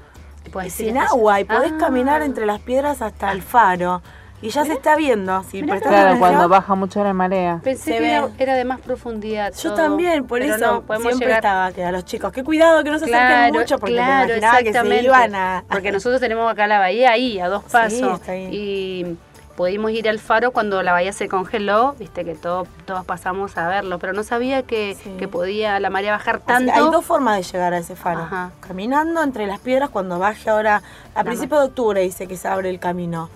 [0.69, 1.79] sin agua y podés Ah.
[1.79, 4.03] caminar entre las piedras hasta el faro.
[4.43, 5.75] Y ya se está viendo, si Mirá.
[5.75, 7.61] prestás Claro, atención, cuando baja mucho la marea.
[7.63, 8.33] Pensé Se que era, ve.
[8.39, 9.55] era de más profundidad.
[9.55, 11.45] Yo todo, también, por pero eso no, podemos siempre llegar.
[11.45, 14.25] estaba que a los chicos, que cuidado que no se acerquen mucho porque me claro,
[14.31, 15.05] imaginaba que se exactamente.
[15.05, 15.65] iban a...
[15.71, 18.21] Porque nosotros tenemos acá la bahía ahí, a dos Sí, pasos.
[18.21, 18.49] está ahí.
[18.51, 19.17] Y
[19.57, 23.69] pudimos ir al faro cuando la bahía se congeló, viste que todo, todos pasamos a
[23.69, 25.11] verlo, pero no sabía que, Sí.
[25.21, 26.73] que podía la marea bajar Así tanto.
[26.73, 28.23] hay dos formas de llegar a ese faro.
[28.23, 28.51] Ajá.
[28.67, 30.83] Caminando entre las piedras cuando baje ahora,
[31.15, 33.29] a principios de octubre dice que se abre el camino,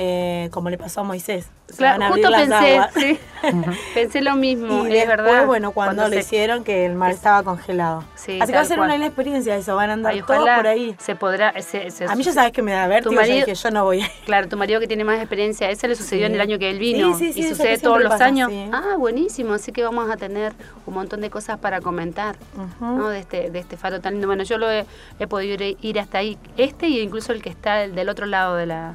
[0.00, 1.48] eh, como le pasó a Moisés.
[1.66, 2.90] Se Claro, van a abrir justo las pensé, aguas.
[2.94, 3.18] sí,
[3.94, 5.44] pensé lo mismo, Y es después, verdad.
[5.46, 8.04] bueno, cuando, se- hicieron que el mar estaba congelado.
[8.14, 8.92] Sí, Así que va a ser cual.
[8.94, 10.94] una experiencia eso, van a andar Ay, todos ojalá por ahí.
[10.98, 11.52] se podrá.
[11.60, 13.84] se- se- A mí ya sabes que me da vértigo, yo marido- dije, yo no
[13.84, 14.10] voy a ir.
[14.24, 16.30] Claro, tu marido que tiene más experiencia, ese le sucedió Sí.
[16.32, 18.26] en el año que él vino Sí, sí, sí, y eso sucede todos los pasa,
[18.26, 18.50] años.
[18.50, 18.70] sí.
[18.72, 20.52] Ah, buenísimo, así que vamos a tener
[20.86, 22.36] un montón de cosas para comentar.
[22.80, 24.26] De, este, de este faro tan lindo.
[24.28, 24.86] Bueno, yo lo he,
[25.18, 28.26] he podido ir, ir hasta ahí, este y incluso el que está el del otro
[28.26, 28.94] lado de la,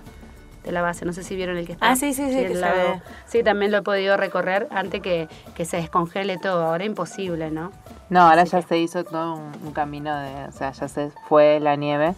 [0.63, 1.05] de la base.
[1.05, 1.89] No sé si vieron el que está.
[1.91, 3.01] Ah, sí, sí, sí, el que se lado- ve.
[3.25, 6.65] Sí, también lo he podido recorrer antes que, que se descongele todo.
[6.65, 7.71] Ahora imposible, ¿no?
[8.09, 10.87] No, ahora Así ya que- se hizo todo un, un camino de, o sea, ya
[10.87, 12.15] se fue la nieve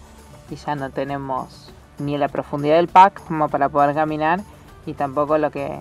[0.49, 4.41] y ya no tenemos ni la profundidad del pack como para poder caminar
[4.85, 5.79] y tampoco lo que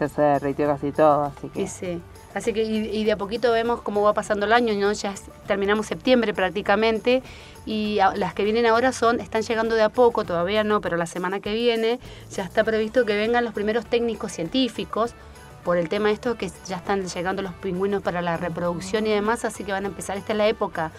[0.00, 2.02] ya se derritió casi todo, así que Y sí.
[2.34, 4.92] Así que, y, y de a poquito vemos cómo va pasando el año, ¿no?
[4.92, 5.14] Ya
[5.46, 7.22] terminamos septiembre prácticamente
[7.64, 11.06] y las que vienen ahora son, están llegando de a poco, todavía no, pero la
[11.06, 15.14] semana que viene ya está previsto que vengan los primeros técnicos científicos
[15.62, 19.44] por el tema esto que ya están llegando los pingüinos para la reproducción y demás,
[19.44, 20.90] así que van a empezar, esta es la época.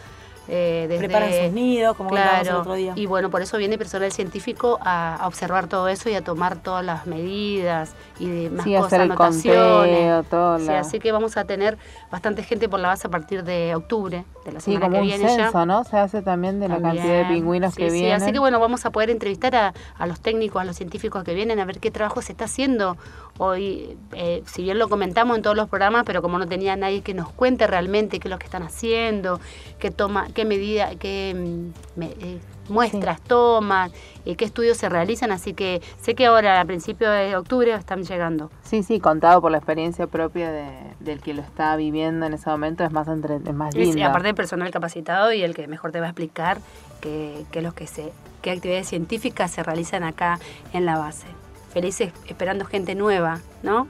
[0.47, 2.93] Eh, desde, Preparan sus nidos, como contábamos el Claro, otro día.
[2.95, 6.61] y bueno, por eso viene personal científico a, a observar todo eso y a tomar
[6.61, 9.99] todas las medidas y de más sí, cosas, hacer el anotaciones.
[9.99, 11.77] conteo, todo Sí, la- así que vamos a tener
[12.11, 15.01] bastante gente por la base a partir de octubre, de la sí, semana como que
[15.01, 15.65] un viene censo, ya.
[15.65, 15.83] ¿no?
[15.83, 18.21] Se hace también de la cantidad de pingüinos Sí, que sí, vienen.
[18.23, 21.33] Así que bueno, vamos a poder entrevistar a, a los técnicos, a los científicos que
[21.33, 22.97] vienen, a ver qué trabajo se está haciendo
[23.37, 27.01] hoy, eh, si bien lo comentamos en todos los programas, pero como no tenía nadie
[27.01, 29.39] que nos cuente realmente qué es lo que están haciendo,
[29.79, 33.91] qué toma, qué medida, qué mm, me- eh, muestras toman,
[34.23, 38.03] y qué estudios se realizan, así que sé que ahora a principios de octubre están
[38.03, 38.51] llegando.
[38.63, 42.49] Sí, sí, contado por la experiencia propia de- del que lo está viviendo en ese
[42.49, 44.05] momento, es más, entre, es más lindo.
[44.05, 46.59] aparte del personal capacitado y el que mejor te va a explicar
[47.01, 50.39] qué, qué es lo que se, qué actividades científicas se realizan acá
[50.71, 51.27] en la base.
[51.73, 53.87] Felices esperando gente nueva, ¿no?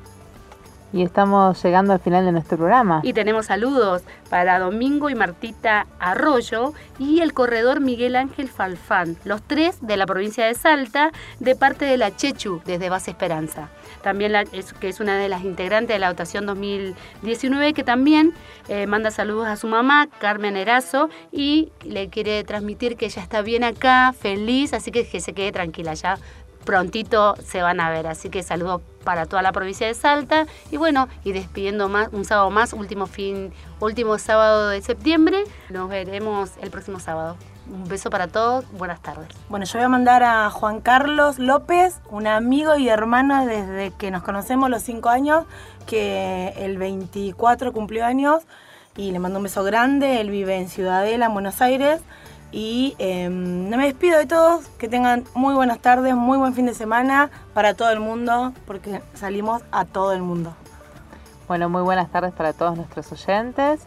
[0.96, 3.00] Y estamos llegando al final de nuestro programa.
[3.02, 9.42] Y tenemos saludos para Domingo y Martita Arroyo y el corredor Miguel Ángel Falfán, los
[9.42, 13.70] tres de la provincia de Salta, de parte de la Chechu, desde Base Esperanza.
[14.04, 18.32] También la- es, que es una de las integrantes de la dotación 2019, que también
[18.68, 23.42] eh, manda saludos a su mamá, Carmen Erazo, y le quiere transmitir que ella está
[23.42, 26.18] bien acá, feliz, así que que se quede tranquila ya.
[26.66, 30.48] Prontito se van a ver, así que saludos para toda la provincia de Salta.
[30.72, 35.44] Y bueno, y despidiendo más, un sábado más, último fin, último sábado de septiembre.
[35.70, 37.38] Nos veremos el próximo sábado.
[37.68, 39.28] Un beso para todos, buenas tardes.
[39.48, 44.12] Bueno, yo voy a mandar a Juan Carlos López, un amigo y hermano desde que
[44.12, 45.46] nos conocemos los cinco años,
[45.86, 48.44] que el 24 cumplió años
[48.98, 50.20] y le mando un beso grande.
[50.20, 52.02] Él vive en Ciudadela, en Buenos Aires.
[52.54, 56.76] Y eh, me despido de todos, que tengan muy buenas tardes, muy buen fin de
[56.76, 60.54] semana para todo el mundo, porque salimos a todo el mundo.
[61.48, 63.82] Bueno, muy buenas tardes para todos nuestros oyentes.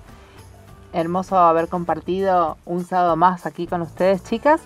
[0.92, 4.60] Hermoso haber compartido un sábado más aquí con ustedes, chicas.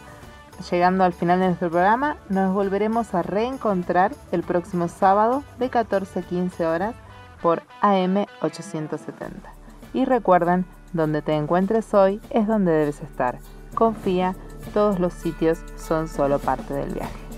[0.70, 6.20] Llegando al final de nuestro programa, nos volveremos a reencontrar el próximo sábado de 14
[6.20, 6.94] a 15 horas
[7.42, 9.50] por AM 870.
[9.92, 13.38] Y recuerden, donde te encuentres hoy es donde debes estar.
[13.74, 14.34] Confía,
[14.74, 17.29] todos los sitios son solo parte del viaje.